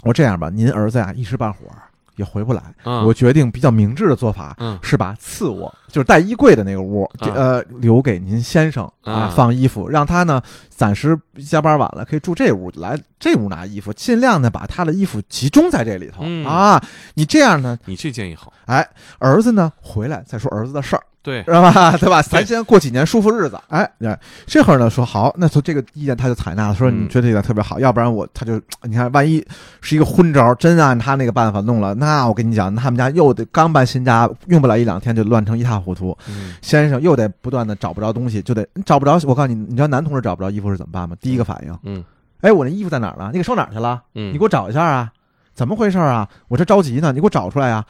[0.04, 1.76] 我这样吧，您儿子呀一时半会儿
[2.16, 2.62] 也回不来。
[2.84, 16.82] 嗯我决定比较明智的做法嗯是把次卧，就是带衣柜的那个屋，呃，留给您先生啊啊放衣服，让他呢暂时加班晚了可以住这屋来这屋拿衣服，尽量呢把他的衣服集中在这里头嗯啊。
[17.14, 18.86] 你这样呢，你这建议好，哎，
[19.20, 21.04] 儿子呢回来再说儿子的事儿。
[21.22, 21.97] 对，知道 吧？
[21.97, 22.22] 对吧？
[22.22, 23.59] 咱先过几年舒服日子。
[23.67, 29.45] 哎，哎，这会儿呢说好，那从这个意见他就采纳了，说嗯你觉得这个特别好，要不然我他就你看，万一
[29.82, 36.17] 是一个昏招，真按他那个办法弄了，那我跟你讲，他们家又得刚搬新家，用不了一两天就乱成一塌糊涂。
[36.30, 39.20] 嗯先生又得不断的找不着东西，就得找不着。
[39.26, 41.15] 我告诉你，你知道男同志找不着衣服是怎么办吗？
[41.20, 42.03] 第一个反应，嗯
[42.41, 43.30] 哎，我那衣服在哪儿了？
[43.34, 44.01] 你给收哪儿去了？
[44.15, 45.11] 嗯，你给我找一下啊！
[45.53, 46.26] 怎么回事啊？
[46.47, 47.84] 我这着急呢，你给我找出来呀！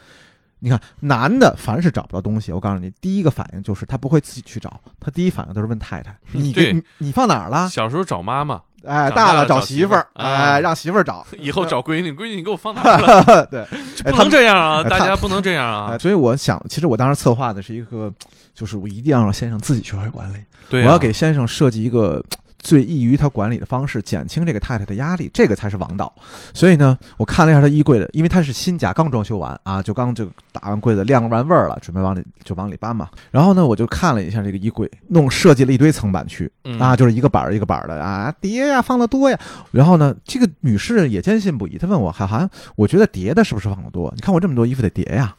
[0.60, 11.26] 你看，男的凡是找不着东西，我告诉你，第一个反应就是他不会自己去找，他第一反应都是问太太： “你对你你放哪儿了小时候找妈妈，？”哎，大了找媳妇儿哎，让媳妇儿找。
[11.38, 13.46] 以后找闺女，闺女你给我放哪儿了？
[13.52, 13.66] 对，
[14.04, 14.82] 不能这样啊！
[14.84, 15.98] 大家不能这样哎，啊！
[15.98, 18.10] 所以我想，其实我当时策划的是一个，
[18.54, 20.38] 就是我一定要让先生自己学会管理，
[20.72, 22.24] 我要给先生设计一个
[22.60, 26.14] 最易于他管理的方式，减轻这个太太的压力，这个才是王道。
[26.54, 33.10] 所以呢，我看了一下他衣柜的，因为他是新家，刚装修完啊，就刚就打完柜子晾完味儿了，准备往里就往里搬嘛。
[33.32, 39.40] 然后呢，我就看了一下这个衣柜，弄设计了一堆层板区嗯啊，就是一个板儿一个板儿的啊，叠呀放的多呀。
[39.72, 44.12] 然后呢，这个女士也坚信不疑，她问我，海涵，我觉得叠的是不是放的多？
[44.16, 45.36] 你看我这么多衣服得叠呀。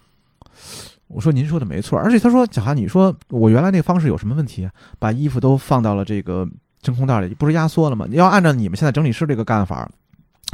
[1.08, 4.70] 我说您说的没错，而且他说小韩，你说我原来那个方式有什么问题啊？
[4.98, 6.48] 把衣服都放到了这个
[6.82, 8.06] 真空袋里，不是压缩了吗？
[8.08, 9.88] 你要按照你们现在整理师这个干法，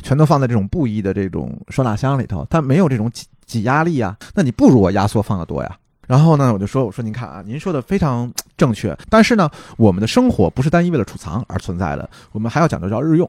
[0.03, 4.17] 全都放在这种布艺的这种收纳箱里头，它没有这种挤挤压力啊。
[4.35, 5.79] 那你不如我压缩放的多呀。
[6.07, 13.29] 然后呢，我就说，我说您看啊，您说的非常正确，但是呢，我们的生活不是单一为了储藏而存在的，我们还要讲究叫日用，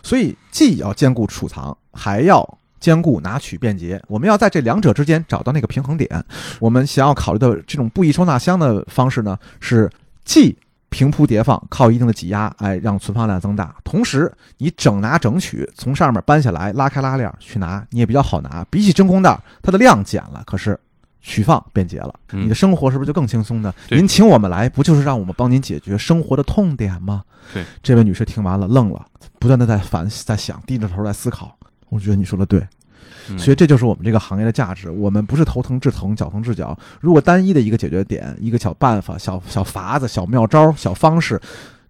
[0.00, 4.00] 所以既要兼顾储藏，还要兼顾拿取便捷。
[4.06, 6.24] 我们要在这两者之间找到那个平衡点。
[6.60, 9.90] 我们想要考虑的这种布艺收纳箱的方式呢，是
[10.24, 10.56] 既
[10.94, 13.74] 平铺叠放，靠一定的挤压，哎，让存放量增大。
[13.82, 18.64] 同时，你整拿整取，从上面搬下来，拉开拉链去拿，你也比较好拿。
[18.70, 20.78] 比起真空袋，它的量减了，可是
[21.20, 23.74] 取放便捷了，嗯你的生活是不是就更轻松呢？
[23.88, 27.24] 对您请我们来，不就是让我们帮您解决生活的痛点吗？
[27.52, 29.04] 对，这位女士听完了愣了，
[29.40, 31.58] 不断的在反在想，低着头在思考。
[31.88, 32.68] 我觉得你说的对，嗯
[33.38, 34.90] 所以这就是我们这个行业的价值。
[34.90, 36.76] 我们不是头疼治疼，脚疼治脚。
[37.00, 41.40] 如果单一的一个解决点、一个小办法、小小法子、小妙招、小方式，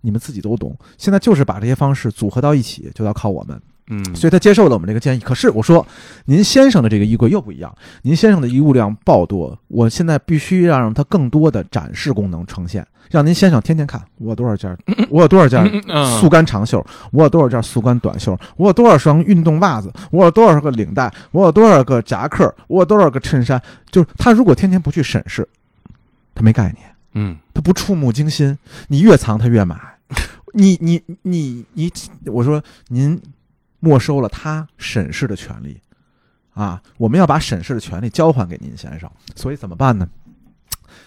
[0.01, 0.77] 你们自己都懂。
[0.99, 3.61] 现在就是把这些方式组合到一起，就要靠我们。
[3.89, 5.21] 嗯，所以他接受了我们这个建议。
[5.21, 5.87] 可是我说，
[6.25, 14.77] 您先生的这个衣柜又不一样，您先生的衣物量爆多，我现在必须要让他更多的展示功能呈现，让您先生天天看我有多少件，
[15.11, 23.61] 我有多少件嗯速干长袖，我有多少件速干短袖，我有多少双运动袜子，我有多少个领带，我有多少个夹克，我有多少个衬衫。
[23.91, 25.47] 就是他如果天天不去审视，
[26.35, 26.91] 他没概念。
[27.17, 28.59] 嗯他不触目惊心，
[28.89, 29.79] 你越藏他越买。
[30.53, 31.91] 你你你你，
[32.27, 33.21] 我说您
[33.85, 35.79] 没收了他审视的权利
[36.55, 36.81] 啊！
[36.97, 40.09] 我们要把审视的权利交还给您先生，所以怎么办呢？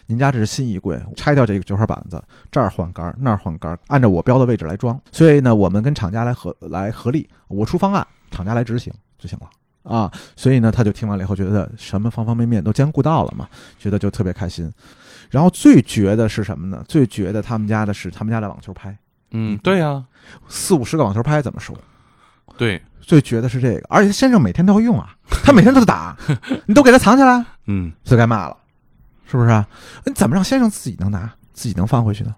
[0.05, 2.21] 您家这是新衣柜，拆掉这个九号板子，
[2.51, 4.99] 这儿换杆儿，那儿换杆儿，按照我标的位置来装。
[5.11, 9.49] 所以呢，我们跟厂家来合来合力，我出方案，厂家来执行就行了
[9.83, 10.11] 啊。
[10.35, 13.49] 所以呢，他就听完了以后，觉得什么方方面面都兼顾到了嘛，
[13.79, 14.71] 觉得就特别开心。
[15.29, 16.83] 然后最绝的是什么呢？
[16.87, 18.97] 最绝的他们家的是他们家的网球拍，
[19.31, 20.05] 嗯，对呀，
[20.47, 21.73] 四五十个网球拍怎么收？
[22.57, 26.17] 对，最绝的是这个，而且他先生每天都会用啊，他每天都打，
[26.65, 28.57] 你都给他藏起来，嗯就该骂了，
[29.29, 29.65] 是不是啊？
[30.05, 32.35] 你怎么让先生自己能拿，自己能放回去呢？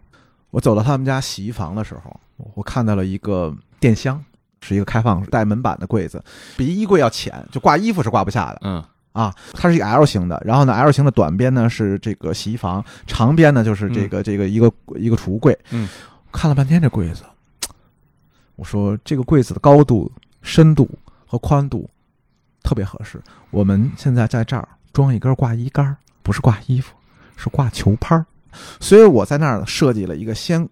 [0.52, 2.20] 我走到他们家洗衣房的时候，
[2.56, 4.24] 我看到了一个电箱，
[4.62, 6.24] 是一个开放带门板的柜子，
[6.58, 9.34] 比衣柜要浅，就挂衣服是挂不下的嗯啊。
[9.54, 15.58] 它是一个 L 型的，然后呢，L 型的短边呢是这个洗衣房，长边呢就是这个、这个一个一个储物柜。
[15.70, 15.88] 嗯，
[16.32, 17.22] 看了半天这柜子，
[18.60, 20.89] 我说这个柜子的高度、深度
[21.26, 21.89] 和宽度
[22.62, 23.22] 特别合适。
[23.51, 26.93] 我们现在在这儿装一根挂衣杆儿，不是挂衣服，
[27.38, 28.26] 是挂球拍儿。
[28.82, 30.68] 所以我在那儿设计了一个，先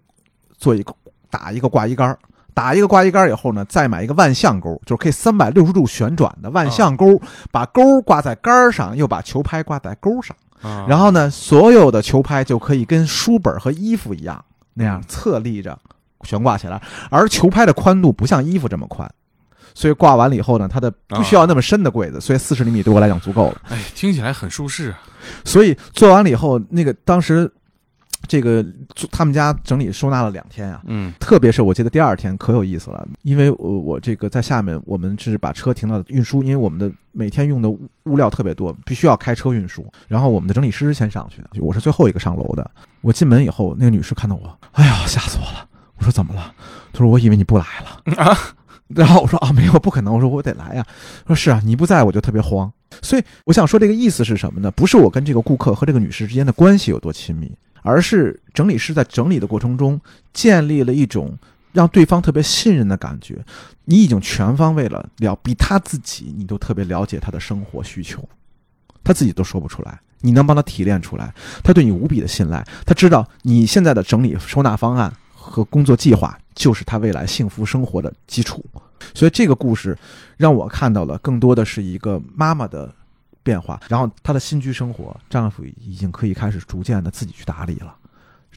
[0.58, 0.94] 做一个
[1.30, 2.18] 打一个挂衣杆儿，
[2.52, 7.18] 打一个挂衣杆儿以后呢，再买一个万向钩，就是可以三百六十度旋转的万向钩，
[7.50, 10.36] 把钩挂在杆儿上，又把球拍挂在钩上。
[10.60, 15.78] 啊然后呢，所有的球拍就可以跟书本和衣服一样那样侧立着
[16.22, 19.10] 悬挂起来，而球拍的宽度不像衣服这么宽，
[19.74, 23.62] 所以挂完了以后呢，它的不需要那么深的柜子，所以四十厘米对我来讲足够了。
[23.68, 25.00] 哎，听起来很舒适啊。
[25.44, 27.50] 所以做完了以后，那个当时
[28.26, 28.64] 这个
[29.10, 39.86] 他们家整理收纳了两天啊，嗯特别是我记得第二天可有意思了，因为我我这个在下面，我们是把车停到运输，因为我们的每天用的物物料特别多，必须要开车运输。
[40.08, 42.68] 然后我们的整理师先上去的，我是最后一个上楼的。
[43.00, 45.67] 我进门以后，那个女士看到我，哎呀，吓死我了！
[45.98, 46.54] 我说怎么了？
[46.92, 48.36] 他说我以为你不来了 啊。
[48.88, 50.14] 然后我说啊，没有，不可能。
[50.14, 50.86] 我说我得来呀。
[51.26, 52.72] 说是啊，你不在我就特别慌。
[53.02, 54.70] 所以我想说这个意思是什么呢？
[54.70, 60.00] 不是我跟这个顾客和这个女士之间的关系有多亲密，而是整理师在整理的过程中
[60.32, 61.36] 建立了一种
[61.72, 63.44] 让对方特别信任的感觉。
[63.84, 68.26] 你已经全方位了，了比他自己你都特别了解他的生活需求，
[69.04, 75.12] 他自己都说不出来，你能帮他提炼出来，他对你无比的信赖，他知道你现在的整理收纳方案
[75.48, 78.64] 和工作计划就是他未来幸福生活的基础。
[79.14, 79.96] 所以这个故事
[80.36, 82.92] 让我看到了更多的是一个妈妈的
[83.42, 87.94] 变化，然后她的新居生活，丈夫已经可以开始逐渐的自己去打理了，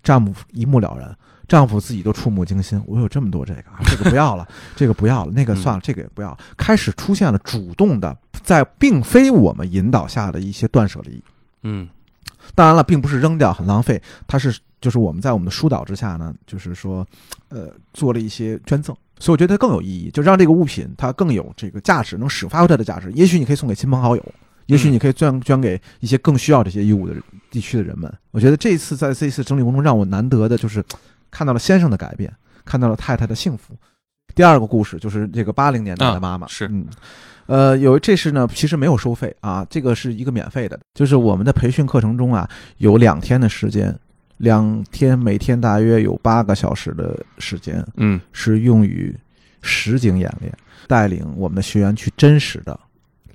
[0.03, 1.15] 丈夫一目了然，
[1.47, 11.23] 丈夫自己都触目惊心，我有这么多这个，啊这个不要了， 这个不要了，那个算了，这个也不要，开始出现了主动的，在并非我们引导下的一些断舍离。
[11.63, 11.87] 嗯
[12.55, 17.07] 当然了，并不是扔掉很浪费，它是就是我们在我们的疏导之下呢，就是说，
[17.49, 23.11] 呃，做了一些捐赠，所以我觉得它更有意义，就让这个物品它更有这个价值，能使发挥它的价值。
[23.13, 24.25] 也许你可以送给亲朋好友，
[24.65, 27.15] 也许你可以捐捐给一些更需要这些衣物的
[27.51, 28.11] 地区的人们。
[28.31, 30.83] 我觉得这一次在这一次整理过程中，让我难得的就是
[31.29, 32.33] 看到了先生的改变，
[32.65, 33.75] 看到了太太的幸福。
[34.33, 36.87] 第二个故事就是这个八零年代的妈妈，啊是嗯。
[37.47, 43.93] 呃，有这是呢，其实没有收费啊，这个是一个免费的，就是我们的培训课程中啊，有两天的时间，
[44.41, 49.15] 两天每天大约有八个小时的时间嗯是用于
[49.61, 50.51] 实景演练，
[50.87, 52.77] 带领我们的学员去真实的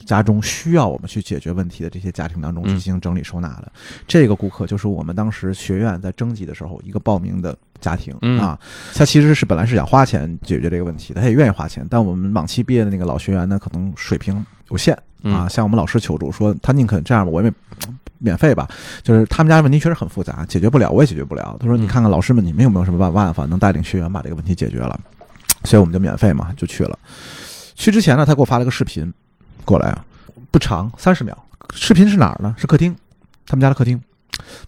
[0.05, 3.71] 家中需要我们去解决问题的这些家庭当中去进行整理收纳的。
[4.07, 8.59] 这个顾客就是我们当时学院在征集的时候一个报名的家庭、嗯啊，
[8.95, 14.93] 他其实是本来是想花钱解决这个问题的，他也愿意花钱，但我们往期毕业的那个老学员呢，可能水平有限。
[15.23, 17.53] 啊，嗯向我们老师求助说，他宁肯这样吧，我也
[18.19, 18.69] 免费吧。
[19.03, 21.57] 就是他们家问题确实很复杂，解决不了，我也解决不了。
[21.61, 24.99] 他说，嗯你看看老师们，你们有没有什么办办法能带领学员把这个问题解决了？
[25.65, 26.99] 所以我们就免费嘛，就去了。
[27.75, 29.13] 去之前呢，他给我发了个视频
[29.65, 30.05] 过来啊，
[30.51, 31.37] 不长，三十秒。
[31.75, 32.55] 视频是哪儿呢？
[32.57, 32.95] 是客厅，
[33.47, 34.01] 他们家的客厅。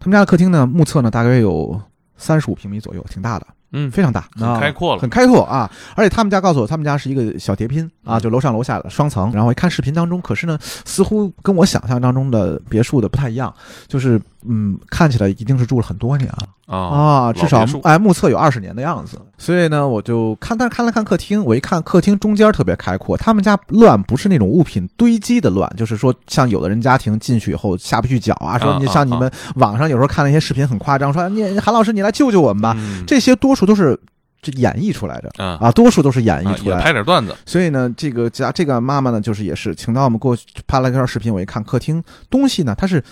[0.00, 1.80] 他们家的客厅呢，目测呢大概有
[2.16, 5.70] 三十五平米左右，挺大的，嗯，非常大，很开阔了很开阔啊！
[5.94, 9.30] 而且他们家告诉我，他们家是一个小叠拼啊，嗯就楼上楼下的双层。
[9.32, 13.54] 然后一看视频当中，可是呢，似乎跟我想象当中的别墅的不太一样，
[13.86, 19.18] 就是嗯，看起来一定是住了很多年了啊啊，至少哎目测有二十年的样子。
[19.38, 33.04] 所以呢，我就看，但是看了看客厅，我一看客厅中间特别开阔，他们家乱不是那种物品堆积的乱，就是说像有的人家庭进去以后下不去脚啊，说你像你们网上有时候看那些视频很夸张，说你韩老师你来救救我们吧，嗯。
[33.06, 33.98] 这些多数都是
[34.42, 35.56] 这演绎出来的啊。
[35.60, 36.82] 啊，多数都是演绎出来。
[36.82, 43.02] 拍点段子，所以呢，这个家这个妈妈呢，就是也是请到我们过去拍了一段视频，我一看客厅东西呢，它是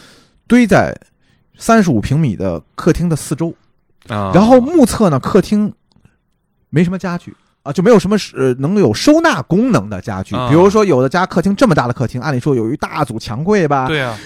[0.47, 0.95] 堆在
[1.57, 3.55] 三十五平米的客厅的四周，
[4.09, 5.73] 啊，然后目测呢，客厅
[6.71, 7.35] 没什么家具。
[7.63, 10.49] 啊，就没有什么呃能有收纳功能的家具，啊。
[10.49, 14.17] 比如说有的家客厅这么大的客厅，按理说有一大组墙柜吧，对啊，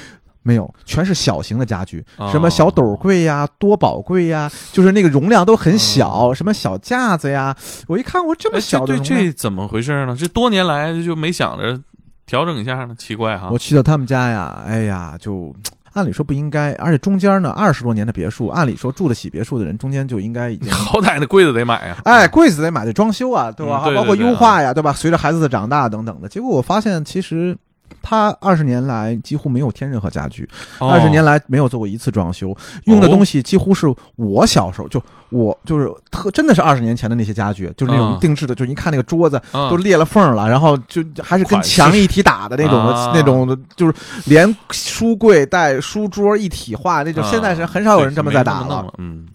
[0.43, 2.29] 没有，全是小型的家具，哦。
[2.31, 6.35] 什么小斗柜呀、多宝柜呀，就是那个容量都很小，哦。
[6.35, 7.57] 什么小架子呀。
[7.87, 10.15] 我一看，我这么哎小的这容量，这怎么回事呢？
[10.15, 11.81] 这多年来就没想着
[12.27, 12.95] 调整一下呢？
[12.99, 13.49] 奇怪哈。
[13.51, 15.51] 我，去到他们家呀，哎呀，就
[15.93, 20.71] 按理说不应该，而且中间呢，二十多年的别墅，按理说住得起别墅的人，中间就应该已经。
[20.73, 23.83] 好歹那柜子得买呀，哎，柜子得买，得装修啊，对吧？
[23.83, 24.93] 嗯对对包括优化呀，对吧？
[24.93, 27.57] 随着孩子的长大等等的，结果我发现，其实
[28.03, 30.89] 他二十年来几乎没有添任何家具，哦。
[30.91, 38.19] 二十年来没有做过一次装修，用的东西几乎是我小时候就我就是特真的是二十年前的那些家具，就是那种嗯。
[38.21, 39.69] 定制的，就是一看那个桌子嗯。
[39.71, 43.13] 都裂了缝了，然后就还是跟墙一体打的那种的啊。
[43.15, 43.95] 那种的，就是
[44.27, 47.23] 连书柜带书桌一体化那种。
[47.23, 47.31] 啊。
[47.31, 48.93] 现在是很少有人这么在打了。
[48.99, 49.27] 嗯，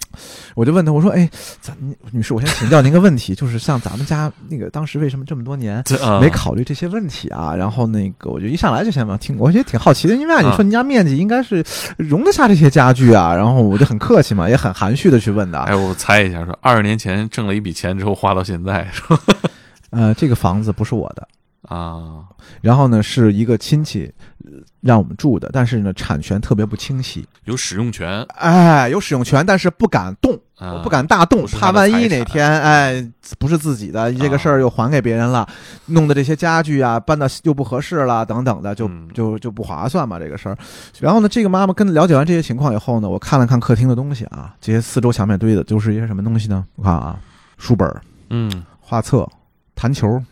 [0.54, 1.30] 我就问他，我说：“哎，
[1.62, 1.76] 咱
[2.12, 5.84] 女士，我先请教您个问题，就是像咱们家那个当时为什么这么多年
[6.22, 7.54] 没考虑这些问题啊。
[7.56, 11.64] 然后那个，我就一上来就先问，挺，我觉得挺好奇的，因为按理啊说您家面积应该是
[11.98, 13.36] 容得下这些家具啊。
[13.36, 15.60] 然后我就很客气嘛，也很含蓄的去问的。
[15.60, 19.20] 哎，我猜一下，说二十年前挣了一笔钱之后花到现在，是吧？
[19.92, 21.28] 呃，这个房子不是我的，
[21.68, 22.24] 啊，
[22.62, 24.14] 然后呢是一个亲戚
[24.46, 24.52] 呃
[24.82, 30.40] 让我们住的，但是呢产权特别不清晰，有使用权，哎，有使用权，但是不敢动。
[30.58, 33.06] 啊我不敢大动，怕万一哪天哎
[33.38, 35.46] 不是自己的，这个事儿又还给别人了，
[35.88, 39.10] 弄的这些家具啊搬到又不合适了，等等的，就嗯。
[39.16, 40.58] 就就不划算嘛这个事儿。
[41.00, 46.66] 然后呢，这个妈妈跟了解完这些情况以后呢，我看了看客厅的东西啊，这些四周墙面堆的都是一些什么东西呢？
[46.76, 47.18] 我看啊，
[47.58, 47.90] 书本、
[48.30, 49.26] 嗯，画册、
[49.74, 50.26] 弹球、看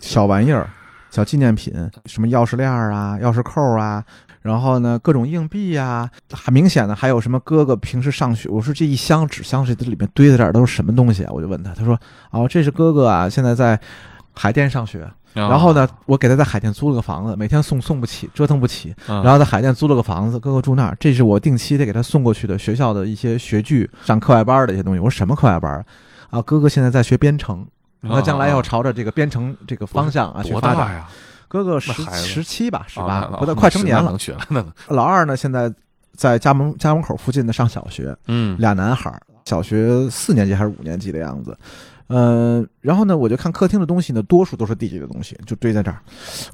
[0.00, 0.68] 小玩意儿、
[1.10, 1.72] 小纪念品，
[2.06, 4.02] 什么钥匙链儿啊、钥匙扣儿啊，
[4.42, 11.30] 然后呢各种硬币啊、很明显的还有什么哥哥平时上学，我说这一箱纸箱这里面堆在这儿都是什么东西啊？
[11.32, 11.98] 我就问他，他说
[12.30, 13.78] 哦这是哥哥啊，现在在
[14.32, 24.98] 海淀上学，然后呢，我给他在海淀租了个房子，每天送送不起，折腾不起，然然后在海淀租了个房子，哥哥住那儿，这是我定期得给他送过去的学校的一些学具、上课外班的一些东西。
[24.98, 25.84] 我说什么课外班
[26.30, 26.42] 啊？
[26.42, 27.64] 哥哥现在在学编程。
[28.08, 30.94] 他将来要朝着这个编程这个方向啊去发展。
[30.94, 31.08] 呀？
[31.46, 34.18] 哥哥十十七吧，十啊八，那不到快成年了能。
[34.18, 35.72] 学了，老二呢，现在
[36.16, 41.56] 在家门家门口附近的上小学，嗯俩男孩儿，小学四年级还是五年级的样子。
[42.08, 45.98] 呃，然后呢，我就看客厅的东西呢，多数都是弟弟的东西，就堆在这儿。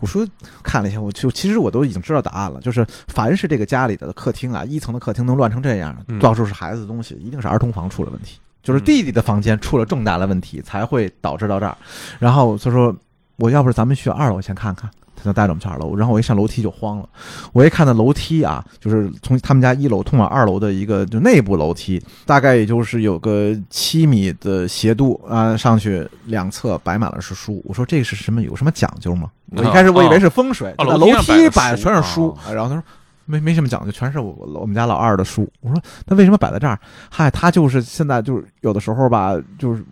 [0.01, 0.27] 我说
[0.63, 11.77] 看了一下，我就其实我都已经知道答案了，就是凡是这个家里的客厅啊，一层的客厅能乱成这样，嗯到处是孩子的东西，一定是儿童房出了问题，就是弟弟的房间出了重大的问题，才会导致到这儿。
[12.19, 12.95] 然后他说，
[13.37, 14.91] 我要不是咱们去二楼先看看。
[15.23, 17.07] 他就带着我们去二楼，然后我一上楼梯就慌了。
[17.53, 27.63] 我一看那楼梯啊，就是从他们家一楼通往二楼的一个就内部楼梯，大概也就是有个七米的斜度啊，上去两侧摆满了是书。
[27.67, 28.41] 我说这是什么？
[28.41, 29.29] 有什么讲究吗？
[29.51, 32.83] 我一开始我以为是风水，楼楼梯摆全是书哦，然后他说。
[33.31, 35.49] 没没什么讲究，全是我我们家老二的书。
[35.61, 36.79] 我说那为什么摆在这儿？
[37.11, 39.85] 嗨，他就是现在就是有的时候吧，就是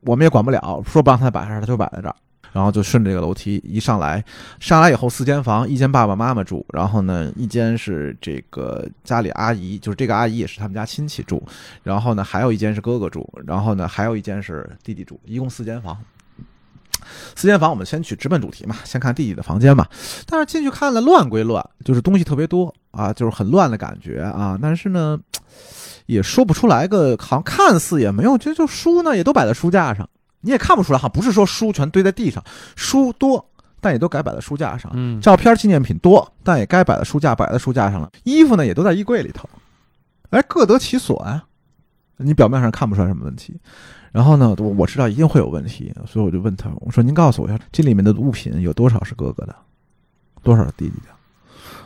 [0.00, 2.16] 我们也管不了，说不让他摆这儿，他就摆在这儿。
[2.52, 4.24] 然后就顺着这个楼梯一上来，
[4.60, 11.42] 上来以后四间房，一间爸爸妈妈住，然后呢一间是这个家里阿姨，就是这个阿姨也是他们家亲戚住，
[11.82, 15.94] 然后呢还有一间是哥哥住，然后呢还有一间是弟弟住，一共四间房。
[17.34, 19.86] 四间房，我们先去直奔主题嘛，先看弟弟的房间嘛。
[20.26, 24.58] 但是进去看了，乱归乱，就是东西特别多啊，就是很乱的感觉啊。
[24.60, 25.18] 但是呢，
[26.06, 30.08] 也说不出来个，好像看似也没有，这就书呢也都摆在书架上，
[30.40, 32.42] 你也看不出来，哈不是说书全堆在地上，
[32.74, 33.48] 书多，
[33.80, 34.90] 但也都该摆在书架上。
[34.94, 38.10] 嗯照片纪念品多，但也该摆在书架摆在书架上了。
[38.24, 39.48] 衣服呢也都在衣柜里头，
[40.30, 41.44] 哎，各得其所啊。
[42.18, 43.60] 你表面上看不出来什么问题，
[44.16, 49.54] 然后呢，我我知道一定会有问题，所以我就问他，我说您告诉我一下，这里面的物品有多少是哥哥的，
[50.42, 51.08] 多少是弟弟的？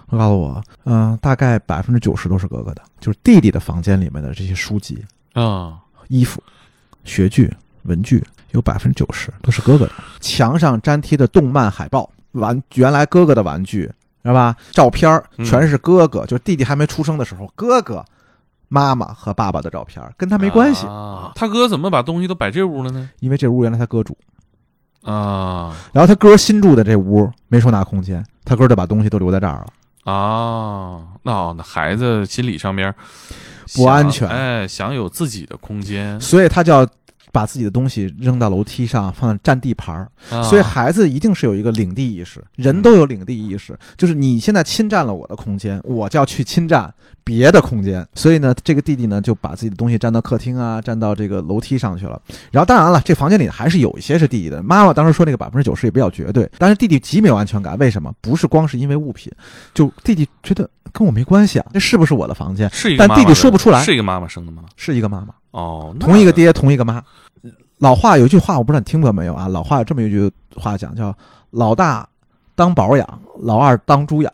[0.09, 6.41] 他告诉我，嗯、大概百分之九十都是哥哥的，就是弟弟的房间里面的这些书籍、啊，衣服、
[7.03, 7.53] 学具、
[7.83, 9.93] 文具，有百分之九十都是哥哥的。
[10.21, 13.91] 墙上粘贴的动漫海报、玩原来哥哥的玩具，
[14.23, 14.57] 知道吧？
[14.71, 18.05] 照片全是哥哥，就是弟弟还没出生的时候，哥哥、
[18.73, 21.33] 妈妈和爸爸的照片儿，跟他没关系，啊。
[21.35, 23.11] 他哥怎么把东西都摆这屋了呢？
[23.19, 24.17] 因为这屋原来他哥住，
[25.03, 29.67] 啊然后他哥新住的这屋没收纳空间，他哥就把东西都留在这儿了。
[30.05, 32.95] 啊，那哦那孩子心理上面
[33.75, 36.87] 不安全哎，想有自己的空间，所以他就要
[37.33, 40.11] 把自己的东西扔到楼梯上，放在占地盘儿。
[40.31, 46.93] 啊所以孩子一定是有一个领地意识，人都有领地意识，就是你现在侵占了我的空间，我就要去侵占
[47.25, 48.07] 别的空间。
[48.15, 52.21] 所以呢，这个弟弟呢就把自己的东西占到客厅啊，占到这个楼梯上去了。
[52.51, 54.63] 然后当然了，这房间里还是有一些是弟弟的。
[54.63, 57.79] 妈妈当时说那个百分之九十也比较绝对，但是弟弟极没有安全感。
[57.79, 58.13] 为什么？
[58.21, 59.33] 不是光是因为物品，
[59.73, 62.71] 就弟弟觉得跟我没关系啊，这是不是我的房间？
[62.99, 64.65] 但弟弟是一个妈妈的说不出来是一个妈妈生的吗？
[64.77, 65.35] 是一个妈妈。
[65.51, 67.03] 哦，同一个爹，同一个妈。
[67.79, 69.49] 老话有一句话，我不知道你听过没有啊？
[69.49, 71.15] 老话有这么一句话讲，叫
[71.51, 72.07] “老大
[72.55, 74.31] 当宝养，老二当猪养”。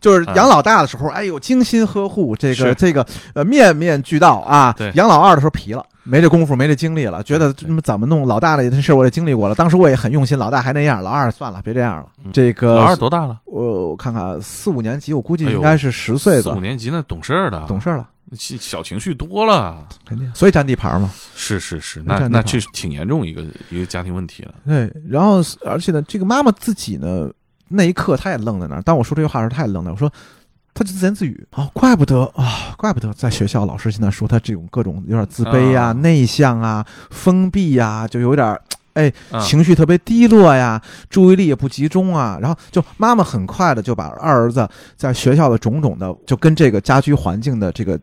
[0.00, 3.04] 就是养老大的时候，哎呦，精心呵护，这个这个
[3.34, 4.92] 呃面面俱到啊对。
[4.94, 8.24] 养老二的时候皮了，没这功夫，没这精力了，觉得怎么弄？
[8.24, 12.06] 老大的事我也经历过了，当时我也很用心，老大还那样，老二算了，别这样了。
[12.24, 13.38] 嗯这个老二多大了？
[13.44, 19.86] 我我看看四五年级，我估计应该是十岁四五，年级那懂事儿的，懂事了，小小情绪多了。
[20.04, 20.30] 肯定。
[20.34, 21.10] 所以占地盘嘛。
[21.34, 24.54] 是是是，那那这是挺严重一个一个家庭问题了。
[24.66, 27.30] 对，然后而且呢，这个妈妈自己呢，
[27.68, 28.82] 那一刻她也愣在那儿。
[28.82, 29.94] 当我说这句话的时候，她也愣在那儿。
[29.94, 30.12] 我说，
[30.74, 38.60] 她就自言自语啊、怪不得啊，怪不得在学校老师现在说她这种各种有点自卑呀、啊内向啊、封闭呀、就有点儿。
[38.94, 48.00] 哎，啊情绪特别低落呀，注意力也不集中啊，然后就妈妈很快的就把二儿子在学校的种种的，就跟这个家居环境的这个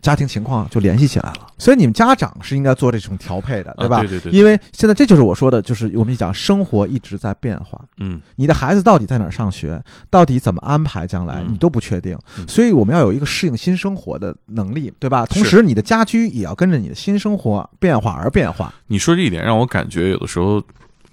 [0.00, 1.46] 家庭情况就联系起来了。
[1.58, 3.98] 所以你们家长是应该做这种调配的，对吧？
[3.98, 15.26] 啊对对对，因为现在这就是我说的，就是我们讲生活一直在变化，嗯你的孩子到底在哪儿上学，到底怎么安排将来，嗯你都不确定，嗯所以我们要有一个适应新生活的能力，对吧？
[15.26, 18.72] 同时，你的家居也要跟着你的新生活变化而变化。
[18.86, 20.62] 你说这一点让我感觉有的时候，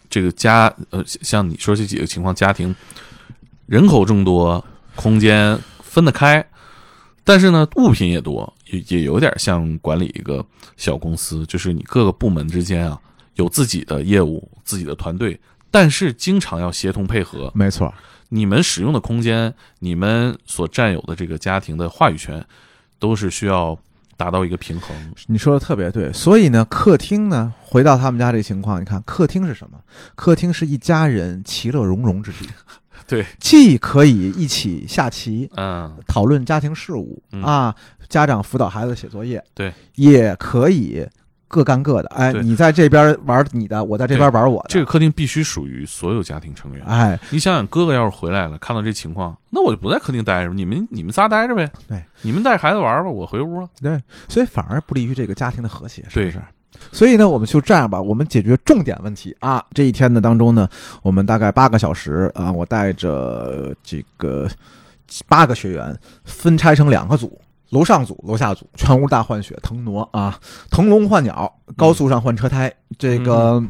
[0.10, 2.74] 这个家呃，像你说这几个情况，家庭
[3.66, 4.64] 人口众多，
[4.96, 6.46] 空间分得开，
[7.26, 10.46] 但是呢，物品也多，也也有点像管理一个
[10.76, 13.00] 小公司，就是你各个部门之间啊
[13.36, 15.40] 有自己的业务、自己的团队，
[15.70, 17.52] 但是经常要协同配合。
[17.54, 17.94] 没错，
[18.30, 22.46] 你们使用的空间，你们所占有的这个家庭的话语权，
[23.00, 23.78] 都是需要
[24.16, 24.96] 达到一个平衡。
[25.28, 26.12] 你说的特别对。
[26.12, 29.80] 所以呢，客厅呢，回到他们家这情况，你看，客厅是什么？
[30.16, 32.48] 客厅是一家人其乐融融之地，
[33.08, 37.74] 对，既可以一起下棋，嗯，讨论家庭事务、嗯啊，
[38.10, 41.08] 家长辅导孩子写作业，对，也可以
[41.48, 42.10] 各干各的。
[42.10, 44.68] 哎，你在这边玩你的，我在这边玩我的。
[44.70, 46.84] 这个客厅必须属于所有家庭成员。
[46.86, 51.72] 哎，你想想，哥哥要是回来了，看到这情况，那我就不在客厅待着，你们你们仨待着呗。
[51.88, 53.70] 对，你们带孩子玩吧，我回屋了。
[53.82, 56.42] 对，所以反而不利于这个家庭的和谐，是不对是？
[56.92, 59.64] 所以呢，我们就这样吧，我们解决重点问题啊。
[59.74, 60.68] 这一天的当中呢，
[61.02, 64.50] 我们大概八个小时啊，我带着这个
[65.28, 70.40] 八个学员分拆成两个组，楼上组、楼下组，全屋大换血，腾挪啊，
[70.72, 72.74] 腾笼换鸟，高速上换车胎。
[72.98, 73.62] 这个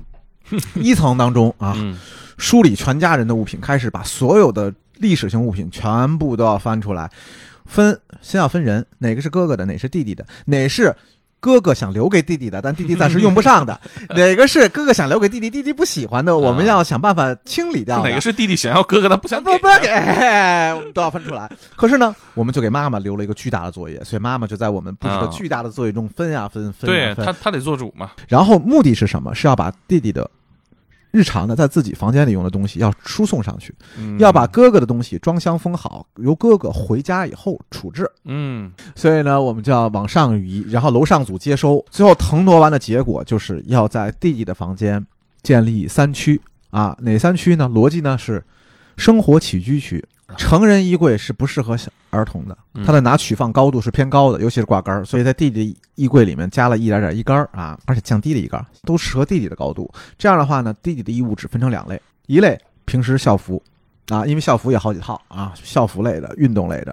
[0.76, 1.97] 一层当中啊，嗯
[2.38, 7.10] 梳理全家人的物品，开始把所有的历史性物品全部都要翻出来，
[7.66, 10.95] 分先要分人，哪个是哥哥的，哪是弟弟的，哪是
[11.40, 13.80] 哥哥想留给弟弟的，但弟弟暂时用不上的，
[14.10, 18.04] 哪个是哥哥想留给弟弟，弟弟不喜欢的，我们要想办法清理掉。
[18.04, 19.88] 哪个是弟弟想要哥哥的不想给不不要给，
[20.76, 21.50] 我们都要分出来。
[21.76, 27.14] 可是呢，我们就给妈妈留了一个巨大的作业，所以妈妈就在我们布置的啊巨大的作业中分呀分分对。
[27.16, 28.12] 他他得做主嘛。
[28.28, 29.34] 然后目的是什么？
[29.36, 30.30] 是要把弟弟的
[31.12, 38.10] 日常的在自己房间里用的东西要输送上去，嗯要把哥哥的东西装箱封好，由哥哥回家以后处置。
[38.26, 45.05] 嗯所以呢，我们就要往上移，然后楼上组接收，最后腾挪完的结果就是要在弟弟的房间
[45.41, 46.39] 建立三区
[46.70, 47.70] 啊，哪三区呢？
[47.74, 48.43] 逻辑呢是
[48.97, 50.03] 生活起居区。
[50.36, 59.90] 成人衣柜是不适合小儿童的，嗯它的拿取放高度是偏高的，尤其是挂杆儿，所以在弟弟衣柜里面加了一点点衣杆儿啊，而且降低了一杆儿，都适合弟弟的高度。
[60.18, 63.62] 这样的话呢，弟弟的衣物只分成两类，一类平时校服
[64.10, 66.92] 啊，因为校服也好几套啊，校服类的、运动类的；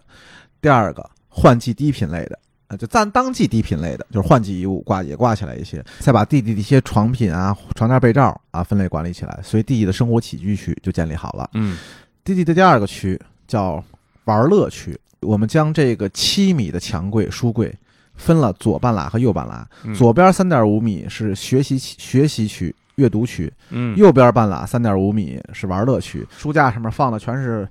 [0.60, 2.38] 第二个换季低品类的。
[2.66, 11.50] 啊，就暂当季低品类的，就是换季衣物挂也挂起来一些，再把弟弟的一些床品啊、床垫被罩啊分类管理起来，所以弟弟的生活起居区就建立好了。
[11.52, 11.76] 嗯
[12.24, 13.84] 弟弟的第二个区叫
[14.24, 17.70] 玩乐区，我们将这个七米的墙柜、书柜
[18.14, 19.94] 分了左半拉和右半拉，嗯。
[19.94, 23.94] 左边三点五米是学习学习区、阅读区，嗯。
[23.94, 27.68] 右边半拉三点五米是玩乐区，书架上面放的全是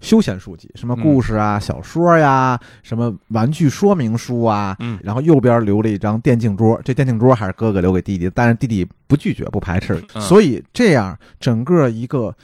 [0.00, 4.74] 休闲书籍，什么故事啊、小说呀、什么玩具说明书啊。
[4.80, 4.98] 嗯。
[5.04, 10.20] 然后右边留了一张电竞桌，这电竞桌还是哥哥留给弟弟，但是弟弟不拒绝、不排斥，嗯。
[10.20, 12.34] 所以这样整个一个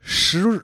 [0.00, 0.62] 十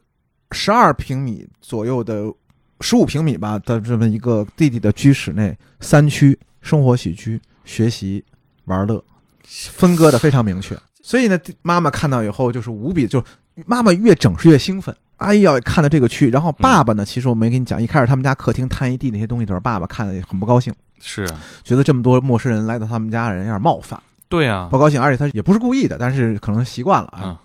[0.54, 2.32] 十二平米左右的
[2.80, 8.24] 十五平米吧的这么一个弟弟的居室内，三区生活起居、学习、
[8.64, 9.02] 玩乐，
[9.42, 10.78] 分割的非常明确。
[11.02, 13.22] 所以呢，妈妈看到以后就是无比，就
[13.66, 14.94] 妈妈越整是越兴奋。
[15.16, 27.20] 哎呀，看到这个区，然后爸爸呢，其实我没跟你讲，一开始他们家客厅摊一地那些东西的时候，爸爸看的也很不高兴，是啊，觉得这么多陌生人来到他们家，人有点冒犯，对啊不，高兴，而且他也不是故意的，但是可能习惯了啊。
[27.24, 27.36] 嗯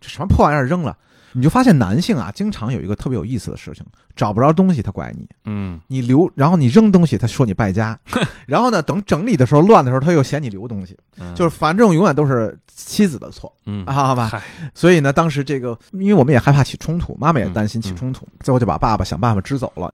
[0.00, 0.96] 这什么破玩意儿扔了？
[1.32, 3.84] 你就发现男性啊，经常有一个特别有意思的事情，
[4.16, 7.98] 找不着东西他怪你，嗯你留，然后你扔东西他说你败家，
[8.46, 14.42] 然后呢，等整理的时候乱的时候他又嫌你留东西，嗯就是反正永远都是妻子的错嗯啊，好吧？
[14.74, 19.92] 所以呢，当时这个，因为我们也害怕起冲突，妈妈也嗯担心起冲突，最后就把爸爸想办法支走了。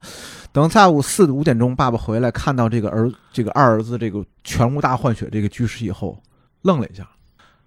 [0.51, 6.17] 等下午四五点钟，爸爸回来看到这个儿这个二儿子这个全屋大换血这个居室以后，
[6.61, 7.07] 愣了一下。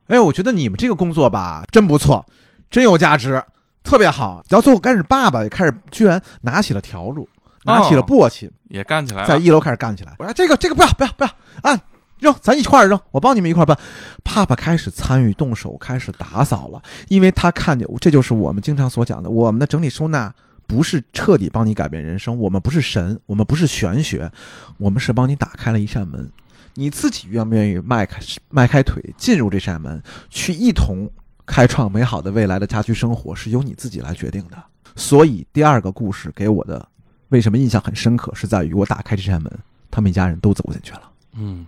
[0.07, 2.25] 哎，我觉得你们这个工作吧，真不错，
[2.71, 3.43] 真有价值，
[3.89, 4.45] 特别好。
[4.51, 7.27] 然后最后开始，爸爸也开始居然拿起了笤帚，
[7.65, 10.15] 拿起了哦簸箕，也干起来，在一楼开始干起来。
[10.19, 11.31] 我说这个这个不要不要不要
[11.63, 11.81] 啊，
[12.19, 13.79] 扔，咱一块儿扔，我帮你们一块儿搬。
[14.23, 20.31] 爸爸开始参与动手，开始打扫了，因为他看见，这就是我们经常所讲的，我们的整理收纳
[20.67, 24.31] 不是彻底帮你改变人生，我们不是神，我们不是玄学，
[24.77, 26.31] 我们是帮你打开了一扇门。
[26.75, 28.21] 你自己愿不愿意迈开
[28.51, 31.11] 迈开腿进入这扇门，去一同
[31.49, 34.63] 开创美好的未来的家居生活，是由你自己来决定的。
[34.95, 36.87] 所以第二个故事给我的
[37.31, 39.59] 为什么印象很深刻，是在于我打开这扇门，
[39.91, 41.11] 他们一家人都走进去了。
[41.33, 41.67] 嗯，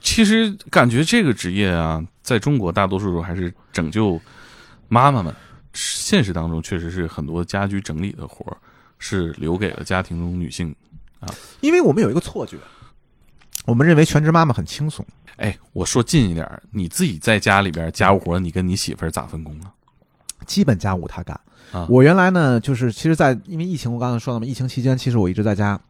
[0.00, 4.20] 其实感觉这个职业啊，在中国大多数时候还是拯救
[4.88, 5.34] 妈妈们。
[5.72, 8.56] 现实当中，确实是很多家居整理的活儿
[8.98, 10.74] 是留给了家庭中女性
[11.20, 11.28] 啊。
[11.60, 12.56] 因为我们有一个错觉，
[13.66, 15.04] 我们认为全职妈妈很轻松。
[15.40, 19.72] 哎，我说近一点儿，你自己在家里边家务活，你跟你媳妇儿咋分工啊？
[20.46, 21.38] 基本家务她干
[21.72, 25.80] 啊我原来呢，就是其实，在因为疫情，我刚才说了嘛，疫情期间，其实我一直在家，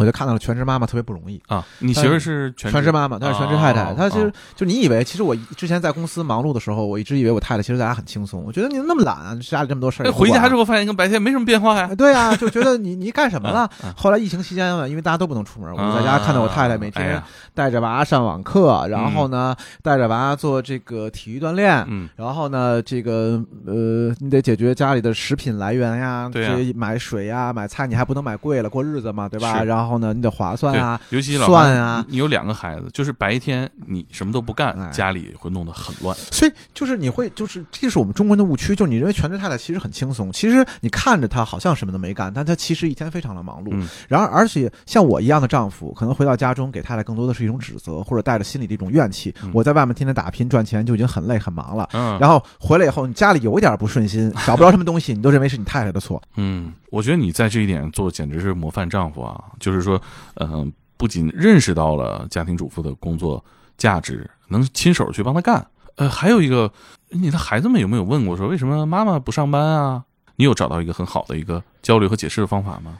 [0.00, 1.38] 我就看到了全职妈妈特别不容易。
[1.46, 8.42] 啊，你媳妇是全全职妈妈，她是全职太太，哦她其实哦就你以为，其实我之前在公司忙碌的时候，我一直以为我太太其实在家很轻松。
[8.42, 11.94] 我觉得你那么懒啊，家里这么多事儿，回家之后发现跟白天没什么变化呀哎。
[11.94, 13.68] 对啊，就觉得你你干什么了？
[13.94, 17.22] 后来疫情期间嘛，因为大家都不能出门，我就在家看到我太太每天
[17.54, 29.62] 带着娃上网课，然后呢带着娃做这个体育锻炼，嗯，然后呢，这个呃，你得解决家里的食品来源呀，对买水呀、买菜，你还不能买贵了，过日子嘛，对吧？
[29.64, 36.16] 然后呢，你得划算啊，，尤其老算啊你你有两个孩子，就是白天你什么都不干，哎家里会弄得很乱。
[36.30, 43.70] 所以就是你会，就是这是我们中国人的误区，就是你认为全职太太其实很轻松，其实你看着她好像什么都没干，但她其实一天非常的忙碌。
[43.72, 49.34] 嗯然而，而且像我一样的丈夫，可能回到家中给太太更多的是一种指责，或者带着心里的一种怨气。
[49.42, 51.88] 嗯我在外面天天打拼赚钱就已经很累很忙了。
[51.92, 56.22] 嗯，然后回来以后，你家里有一点不顺心，找不着什么东西，你都认为是你太太的错。
[56.36, 59.42] 嗯，我觉得你在这一点做简直是模范丈夫啊！
[59.58, 60.00] 就是说，
[60.34, 63.44] 嗯、不仅认识到了家庭主妇的工作
[63.76, 65.66] 价值，能亲手去帮她干。
[65.96, 66.72] 呃，还有一个，
[67.10, 70.04] 你的孩子们有没有问过说为什么妈妈不上班啊？
[70.36, 72.98] 你有找到一个很好的一个交流和解释的方法吗？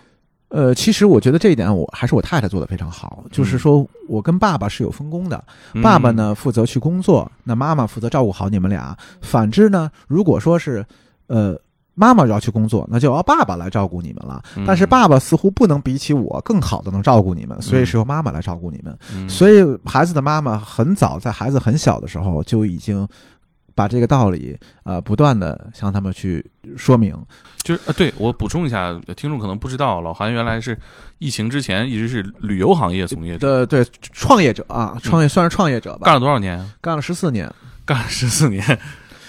[0.48, 5.42] 呃，其实我觉得这一点我还是我太太做的非常好，就是说我跟爸爸是有分工的，
[5.74, 6.10] 嗯爸爸？
[6.10, 8.98] 呢负责去工作，那妈妈负责照顾好你们俩。
[9.22, 10.84] 反之呢，如果说是
[11.28, 11.56] 呃
[12.00, 14.42] 妈妈要去工作，那就要爸爸来照顾你们了。
[14.56, 18.98] 嗯但是爸爸似乎不能比起我更好的能照顾你们，所以是由妈妈来照顾你们。
[19.14, 23.06] 嗯所以孩子的妈妈很早在孩子很小的时候就已经。
[23.72, 26.44] 把这个道理，呃，不断的向他们去
[26.76, 27.16] 说明。
[27.62, 30.78] 就是呃，对我补充一下，听众可能不知道，老韩原来是
[31.18, 36.62] 疫情之前一直是旅游行业从业者，的对创业者啊，创业算是创业者吧，干了多少年？
[36.82, 37.50] 干了十四年。
[37.86, 38.62] 干了十四年，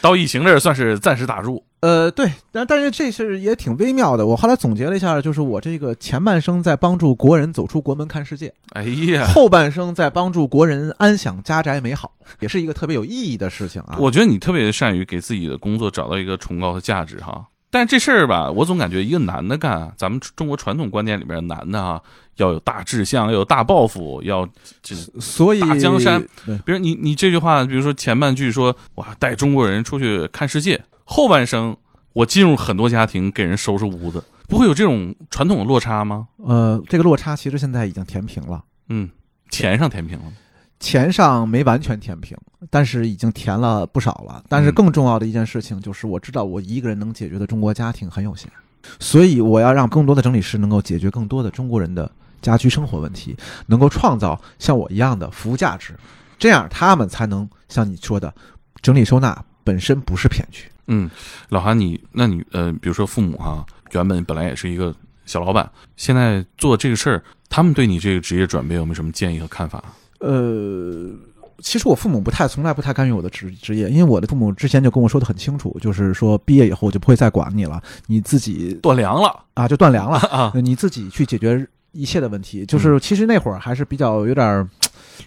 [0.02, 1.64] 到疫情这儿算是暂时打住。
[1.82, 4.26] 呃，对，但但是这是也挺微妙的。
[4.26, 13.98] 我后来总结了一下，就是我这个前半生在帮助国人走出国门看世界，哎呀，后半生在帮助国人安享家宅美好，也是一个特别有意义的事情啊。
[14.00, 17.44] 我觉得你特别善于给自己的工作找到一个崇高的价值哈。
[17.72, 22.00] 但这事儿吧，我总感觉一个男的干，咱们中国传统观念里边，男的啊
[22.36, 24.46] 要有大志向，要有大抱负，要
[24.84, 24.94] 这。
[25.22, 26.22] 所以大江山，
[26.66, 31.76] 比如你你这句话，比如说前半句说哇带中国人出去看世界，后半生
[32.12, 36.28] 我进入很多家庭给人收拾屋子，不会有这种传统的落差吗？
[36.44, 39.10] 呃，这个落差其实现在已经填平了，嗯，
[39.50, 40.26] 钱上填平了
[40.82, 40.88] 吗。
[40.88, 42.36] 钱上没完全填平，
[42.70, 44.44] 但是已经填了不少了。
[44.50, 48.52] 但是嗯更重要的一件事情就是，我知道我一个人能解决的中国家庭很有限，
[49.00, 52.12] 所以我要让更多的整理师能够解决更多的中国人的
[52.42, 55.96] 家居生活问题，能够创造像我一样的服务价值，
[56.40, 58.34] 这样他们才能像你说的，
[58.82, 60.66] 整理收纳本身不是骗局。
[60.88, 61.10] 嗯，
[61.50, 64.94] 老韩你，那你呃，比如说父母哈、原本本来也是一个
[65.26, 69.82] 小老板，现在做这个事儿，他们对你这个职业转变有没有什么建议和看法？
[70.22, 71.10] 呃，
[71.60, 80.52] 其实我父母不太，从来不太干预我的职职业，因为我的父母之前就跟我说的很清楚，就是说毕业以后我就不会再管你了，你自己断粮了啊就断粮了，啊！
[80.56, 82.66] 你自己去解决一切的问题。
[82.66, 84.68] 就是其实那会儿还是比较有点儿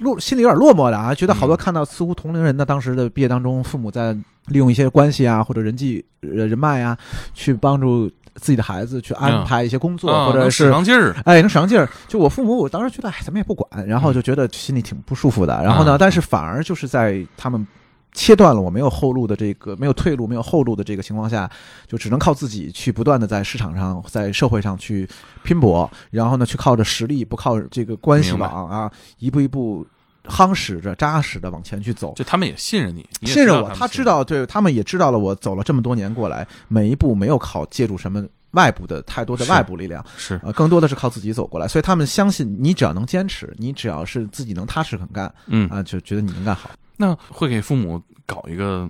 [0.01, 4.13] 落，心里有点落寞的啊，觉得好多看到似乎同龄人的当时的毕业当中，父母在
[4.47, 6.97] 利用一些关系啊或者人际呃人脉啊，
[7.33, 11.89] 去帮助自己的孩子去安排一些工作，啊或者是上劲儿，哎，能使上劲儿。
[12.09, 15.63] 就我父母，我当时觉得，哎，咱们也不管，然后就觉得心里挺不舒服的。
[15.63, 15.99] 然后呢，啊。
[15.99, 17.67] 但是反而就是在他们
[18.13, 21.51] 切断了我没有后路的这个没有退路、没有后路的这个情况下，
[21.87, 25.09] 就只能靠自己去不断的在市场上、在社会上去
[25.43, 29.87] 拼搏，然后呢，去靠着实力，不靠这个关系网啊，一步一步
[30.25, 32.15] 夯实着、扎实的往前去走。
[32.17, 40.05] 就他们也信任你，信任我，他知道，对他们也知道了我走了这么多年过来，每一步没有靠借助什么外部的太多的外部力量。
[40.17, 46.71] 是呃，更多的是靠自己走过来，所以他们相信你只要能坚持，你只要是自己能踏实肯干嗯，啊，就觉得你能干好。
[46.97, 48.89] 那会给父母搞一个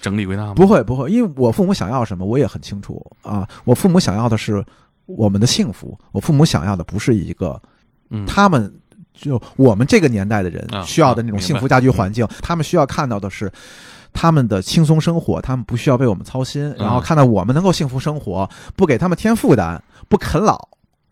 [0.00, 0.54] 整理归纳吗？
[0.54, 3.48] 不会不会，因为我父母想要什么，我也很清楚啊。
[3.64, 4.64] 我父母想要的是
[5.06, 7.60] 我们的幸福，我父母想要的不是一个
[8.10, 8.72] 嗯，他们
[9.14, 13.50] 就我们这个年代的人啊需要的那种幸福家居环境，他们需要看到的是。
[14.16, 20.68] 他们的轻松生活，他们不需要为我们操心，然后看到我们能够幸福生活，不给他们添负担，不啃老，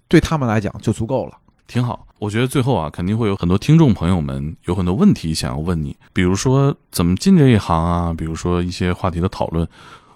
[0.07, 1.33] 对他们来讲就足够了。
[1.67, 2.07] 挺好。
[2.21, 9.67] 我觉得最后啊，肯定会有很多听众朋友们有很多问题想要问你，比如说怎么进这一行啊，比如说一些话题的讨论。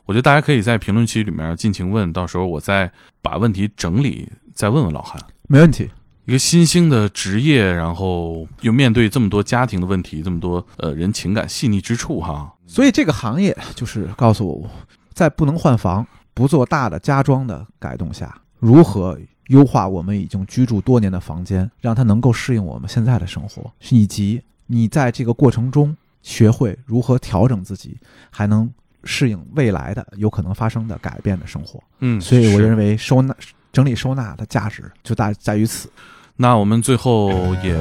[0.05, 2.89] 我觉得大家可以在评论区里面尽情问，到时候我再
[3.21, 5.21] 把问题整理，再问问老韩。
[5.49, 5.91] 没问题。
[6.27, 12.53] 一个新兴的职业，然后又面对这么多家庭的问题，这么多呃人情感细腻之处哈。
[12.67, 14.69] 所以这个行业就是告诉我，
[15.15, 16.05] 在不能换房、
[16.35, 19.17] 不做大的家装的改动下，如何
[19.51, 27.97] 优化我们已经居住多年的房间，让它能够适应我们现在的生活，以及你在这个过程中学会如何调整自己，
[28.31, 28.69] 还能
[29.05, 31.81] 适应未来的有可能发生的改变的生活。
[32.01, 33.33] 嗯，所以我认为收纳、
[33.73, 35.89] 整理收纳的价值就大在于此。
[36.37, 37.31] 那我们最后
[37.63, 37.75] 也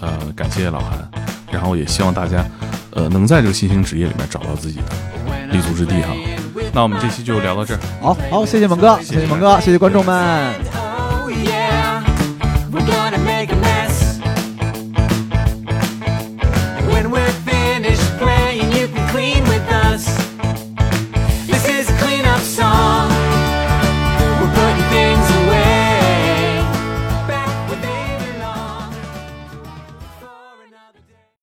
[0.00, 1.08] 呃感谢老韩，
[1.52, 2.44] 然后也希望大家
[2.90, 6.14] 呃能在这个新兴职业里面找到自己的立足之地哈。
[6.72, 7.80] 那我们这期就聊到这儿。
[8.00, 11.01] 好好，谢谢猛哥，谢谢猛哥，谢谢观众们。